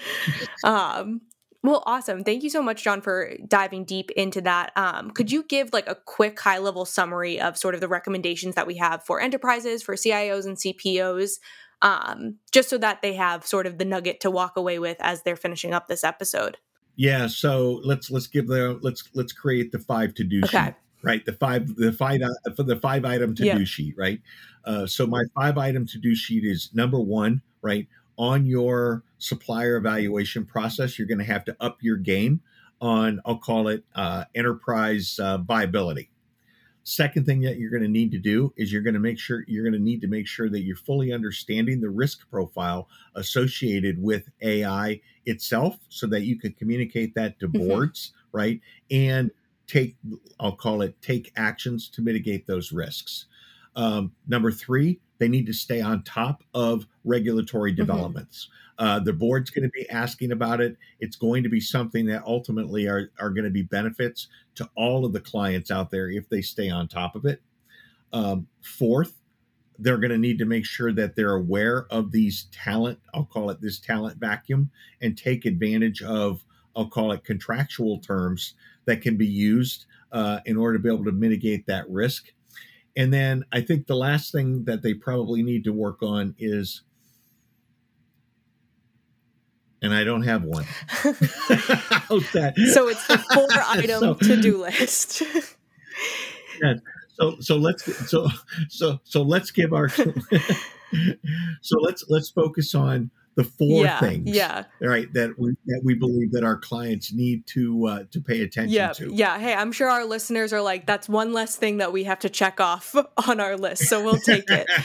Um, 0.64 1.20
well, 1.62 1.82
awesome. 1.84 2.24
Thank 2.24 2.42
you 2.42 2.48
so 2.48 2.62
much, 2.62 2.82
John, 2.82 3.02
for 3.02 3.32
diving 3.46 3.84
deep 3.84 4.10
into 4.12 4.40
that. 4.42 4.72
Um, 4.76 5.10
could 5.10 5.30
you 5.30 5.42
give 5.42 5.74
like 5.74 5.88
a 5.88 5.94
quick 5.94 6.40
high 6.40 6.58
level 6.58 6.86
summary 6.86 7.38
of 7.38 7.58
sort 7.58 7.74
of 7.74 7.82
the 7.82 7.88
recommendations 7.88 8.54
that 8.54 8.66
we 8.66 8.76
have 8.76 9.04
for 9.04 9.20
enterprises, 9.20 9.82
for 9.82 9.94
CIOs 9.94 10.46
and 10.46 10.56
CPOs, 10.56 11.38
um, 11.82 12.36
just 12.50 12.70
so 12.70 12.78
that 12.78 13.02
they 13.02 13.14
have 13.14 13.44
sort 13.44 13.66
of 13.66 13.76
the 13.76 13.84
nugget 13.84 14.20
to 14.20 14.30
walk 14.30 14.56
away 14.56 14.78
with 14.78 14.96
as 15.00 15.22
they're 15.22 15.36
finishing 15.36 15.74
up 15.74 15.86
this 15.86 16.02
episode? 16.02 16.56
Yeah. 16.96 17.26
So 17.26 17.80
let's 17.84 18.10
let's 18.10 18.26
give 18.26 18.46
the 18.46 18.78
let's 18.82 19.08
let's 19.14 19.32
create 19.32 19.70
the 19.70 19.78
five 19.78 20.14
to 20.14 20.24
do 20.24 20.40
okay. 20.44 20.66
sheet. 20.66 20.74
Right, 21.02 21.24
the 21.24 21.32
five, 21.32 21.76
the 21.76 21.92
five, 21.92 22.20
uh, 22.20 22.52
for 22.54 22.62
the 22.62 22.76
five 22.76 23.06
item 23.06 23.34
to 23.36 23.54
do 23.54 23.64
sheet. 23.64 23.94
Right, 23.96 24.20
uh, 24.64 24.86
so 24.86 25.06
my 25.06 25.22
five 25.34 25.56
item 25.56 25.86
to 25.86 25.98
do 25.98 26.14
sheet 26.14 26.44
is 26.44 26.70
number 26.74 27.00
one. 27.00 27.42
Right, 27.62 27.88
on 28.16 28.44
your 28.44 29.02
supplier 29.16 29.76
evaluation 29.76 30.44
process, 30.44 30.98
you're 30.98 31.08
going 31.08 31.18
to 31.18 31.24
have 31.24 31.44
to 31.46 31.56
up 31.58 31.78
your 31.80 31.96
game 31.96 32.42
on, 32.80 33.20
I'll 33.24 33.38
call 33.38 33.68
it 33.68 33.84
uh, 33.94 34.24
enterprise 34.34 35.18
uh, 35.18 35.38
viability. 35.38 36.10
Second 36.82 37.26
thing 37.26 37.40
that 37.42 37.58
you're 37.58 37.70
going 37.70 37.82
to 37.82 37.88
need 37.88 38.10
to 38.12 38.18
do 38.18 38.52
is 38.56 38.72
you're 38.72 38.82
going 38.82 38.94
to 38.94 39.00
make 39.00 39.18
sure 39.18 39.44
you're 39.46 39.62
going 39.62 39.74
to 39.74 39.78
need 39.78 40.00
to 40.00 40.06
make 40.06 40.26
sure 40.26 40.48
that 40.48 40.60
you're 40.60 40.76
fully 40.76 41.12
understanding 41.12 41.80
the 41.80 41.90
risk 41.90 42.28
profile 42.30 42.88
associated 43.14 44.02
with 44.02 44.28
AI 44.42 45.00
itself 45.26 45.76
so 45.88 46.06
that 46.06 46.22
you 46.22 46.38
can 46.38 46.52
communicate 46.54 47.14
that 47.14 47.38
to 47.40 47.48
mm-hmm. 47.48 47.68
boards, 47.68 48.12
right? 48.32 48.60
And 48.90 49.30
take, 49.70 49.96
I'll 50.40 50.56
call 50.56 50.82
it 50.82 51.00
take 51.00 51.32
actions 51.36 51.88
to 51.90 52.02
mitigate 52.02 52.46
those 52.46 52.72
risks. 52.72 53.26
Um, 53.76 54.12
number 54.26 54.50
three, 54.50 55.00
they 55.18 55.28
need 55.28 55.46
to 55.46 55.52
stay 55.52 55.80
on 55.80 56.02
top 56.02 56.42
of 56.54 56.86
regulatory 57.04 57.70
mm-hmm. 57.70 57.82
developments. 57.82 58.48
Mm-hmm. 58.48 58.84
Uh, 58.84 58.98
the 58.98 59.12
board's 59.12 59.50
going 59.50 59.62
to 59.62 59.70
be 59.70 59.88
asking 59.90 60.32
about 60.32 60.60
it. 60.60 60.76
It's 60.98 61.16
going 61.16 61.42
to 61.42 61.48
be 61.48 61.60
something 61.60 62.06
that 62.06 62.24
ultimately 62.24 62.88
are, 62.88 63.10
are 63.20 63.30
going 63.30 63.44
to 63.44 63.50
be 63.50 63.62
benefits 63.62 64.28
to 64.56 64.68
all 64.74 65.04
of 65.04 65.12
the 65.12 65.20
clients 65.20 65.70
out 65.70 65.90
there 65.90 66.10
if 66.10 66.28
they 66.28 66.40
stay 66.40 66.70
on 66.70 66.88
top 66.88 67.14
of 67.14 67.26
it. 67.26 67.42
Um, 68.12 68.48
fourth, 68.62 69.20
they're 69.78 69.98
going 69.98 70.10
to 70.10 70.18
need 70.18 70.38
to 70.38 70.46
make 70.46 70.64
sure 70.64 70.92
that 70.92 71.14
they're 71.14 71.36
aware 71.36 71.86
of 71.90 72.10
these 72.10 72.46
talent, 72.52 72.98
I'll 73.14 73.24
call 73.24 73.50
it 73.50 73.60
this 73.60 73.78
talent 73.78 74.18
vacuum, 74.18 74.70
and 75.00 75.16
take 75.16 75.44
advantage 75.44 76.02
of, 76.02 76.44
I'll 76.74 76.88
call 76.88 77.12
it 77.12 77.24
contractual 77.24 77.98
terms 77.98 78.54
that 78.90 79.00
can 79.00 79.16
be 79.16 79.26
used 79.26 79.86
uh, 80.12 80.40
in 80.44 80.56
order 80.56 80.76
to 80.76 80.82
be 80.82 80.92
able 80.92 81.04
to 81.04 81.12
mitigate 81.12 81.66
that 81.66 81.88
risk 81.88 82.32
and 82.96 83.12
then 83.12 83.44
I 83.52 83.60
think 83.60 83.86
the 83.86 83.96
last 83.96 84.32
thing 84.32 84.64
that 84.64 84.82
they 84.82 84.94
probably 84.94 85.42
need 85.42 85.64
to 85.64 85.72
work 85.72 86.02
on 86.02 86.34
is, 86.38 86.82
and 89.80 89.94
I 89.94 90.04
don't 90.04 90.22
have 90.22 90.42
one. 90.42 90.64
so 90.88 91.08
it's 91.08 93.06
the 93.06 93.24
four 93.32 93.48
item 93.68 94.00
so, 94.00 94.14
to 94.14 94.40
do 94.40 94.62
list. 94.62 95.22
yeah. 96.62 96.74
So 97.14 97.36
so 97.40 97.56
let's 97.56 98.10
so 98.10 98.28
so 98.68 98.98
so 99.04 99.22
let's 99.22 99.50
give 99.50 99.72
our 99.72 99.88
so 99.88 100.06
let's 101.80 102.04
let's 102.08 102.30
focus 102.30 102.74
on 102.74 103.10
the 103.36 103.44
four 103.44 103.84
yeah, 103.84 104.00
things 104.00 104.28
yeah. 104.28 104.64
right 104.80 105.12
that 105.14 105.38
we 105.38 105.54
that 105.66 105.80
we 105.84 105.94
believe 105.94 106.32
that 106.32 106.42
our 106.42 106.56
clients 106.56 107.12
need 107.12 107.46
to 107.46 107.86
uh, 107.86 108.04
to 108.10 108.20
pay 108.20 108.42
attention 108.42 108.72
yeah, 108.72 108.92
to. 108.92 109.12
yeah 109.14 109.38
hey 109.38 109.54
i'm 109.54 109.70
sure 109.70 109.88
our 109.88 110.04
listeners 110.04 110.52
are 110.52 110.60
like 110.60 110.84
that's 110.84 111.08
one 111.08 111.32
less 111.32 111.56
thing 111.56 111.78
that 111.78 111.92
we 111.92 112.04
have 112.04 112.18
to 112.18 112.28
check 112.28 112.60
off 112.60 112.94
on 113.28 113.38
our 113.38 113.56
list 113.56 113.84
so 113.84 114.02
we'll 114.02 114.18
take 114.18 114.48
it. 114.50 114.66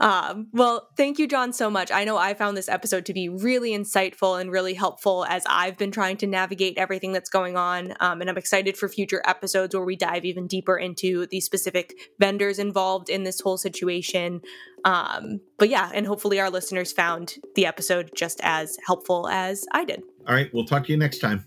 Um, 0.00 0.46
well 0.54 0.88
thank 0.96 1.18
you 1.18 1.28
john 1.28 1.52
so 1.52 1.68
much. 1.68 1.92
I 1.92 2.04
know 2.04 2.16
i 2.16 2.32
found 2.32 2.56
this 2.56 2.70
episode 2.70 3.04
to 3.04 3.12
be 3.12 3.28
really 3.28 3.72
insightful 3.72 4.40
and 4.40 4.50
really 4.50 4.72
helpful 4.72 5.26
as 5.26 5.42
i've 5.46 5.76
been 5.76 5.90
trying 5.90 6.16
to 6.18 6.26
navigate 6.26 6.78
everything 6.78 7.12
that's 7.12 7.28
going 7.28 7.58
on 7.58 7.92
um, 8.00 8.22
and 8.22 8.30
i'm 8.30 8.38
excited 8.38 8.78
for 8.78 8.88
future 8.88 9.20
episodes 9.26 9.74
where 9.74 9.84
we 9.84 9.96
dive 9.96 10.24
even 10.24 10.46
deeper 10.46 10.78
into 10.78 11.26
the 11.26 11.42
specific 11.42 11.92
vendors 12.18 12.58
involved 12.58 13.10
in 13.10 13.24
this 13.24 13.40
whole 13.40 13.58
situation 13.58 14.40
um, 14.84 15.40
but 15.58 15.68
yeah, 15.68 15.90
and 15.92 16.06
hopefully 16.06 16.40
our 16.40 16.50
listeners 16.50 16.92
found 16.92 17.36
the 17.54 17.66
episode 17.66 18.10
just 18.14 18.40
as 18.42 18.76
helpful 18.86 19.28
as 19.28 19.66
I 19.72 19.84
did. 19.84 20.02
All 20.26 20.34
right, 20.34 20.52
we'll 20.52 20.64
talk 20.64 20.86
to 20.86 20.92
you 20.92 20.98
next 20.98 21.18
time. 21.18 21.44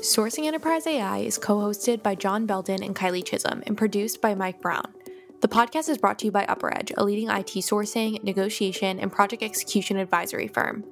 Sourcing 0.00 0.46
Enterprise 0.46 0.86
AI 0.86 1.18
is 1.18 1.38
co 1.38 1.56
hosted 1.56 2.02
by 2.02 2.14
John 2.14 2.46
Belden 2.46 2.82
and 2.82 2.94
Kylie 2.94 3.24
Chisholm 3.24 3.62
and 3.66 3.78
produced 3.78 4.20
by 4.20 4.34
Mike 4.34 4.60
Brown. 4.60 4.92
The 5.40 5.48
podcast 5.48 5.88
is 5.88 5.98
brought 5.98 6.18
to 6.20 6.26
you 6.26 6.32
by 6.32 6.46
UpperEdge, 6.46 6.92
a 6.96 7.04
leading 7.04 7.28
IT 7.28 7.48
sourcing, 7.62 8.22
negotiation, 8.22 9.00
and 9.00 9.12
project 9.12 9.42
execution 9.42 9.96
advisory 9.96 10.48
firm. 10.48 10.84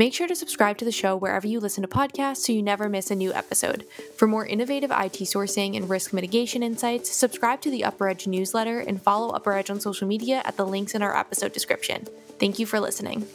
Make 0.00 0.14
sure 0.14 0.26
to 0.26 0.34
subscribe 0.34 0.78
to 0.78 0.86
the 0.86 0.92
show 0.92 1.14
wherever 1.14 1.46
you 1.46 1.60
listen 1.60 1.82
to 1.82 1.88
podcasts 1.88 2.38
so 2.38 2.54
you 2.54 2.62
never 2.62 2.88
miss 2.88 3.10
a 3.10 3.14
new 3.14 3.34
episode. 3.34 3.84
For 4.16 4.26
more 4.26 4.46
innovative 4.46 4.90
IT 4.90 5.12
sourcing 5.28 5.76
and 5.76 5.90
risk 5.90 6.14
mitigation 6.14 6.62
insights, 6.62 7.14
subscribe 7.14 7.60
to 7.60 7.70
the 7.70 7.82
UpperEdge 7.82 8.26
newsletter 8.26 8.80
and 8.80 9.02
follow 9.02 9.30
UpperEdge 9.38 9.68
on 9.68 9.78
social 9.78 10.08
media 10.08 10.40
at 10.46 10.56
the 10.56 10.64
links 10.64 10.94
in 10.94 11.02
our 11.02 11.14
episode 11.14 11.52
description. 11.52 12.08
Thank 12.38 12.58
you 12.58 12.64
for 12.64 12.80
listening. 12.80 13.26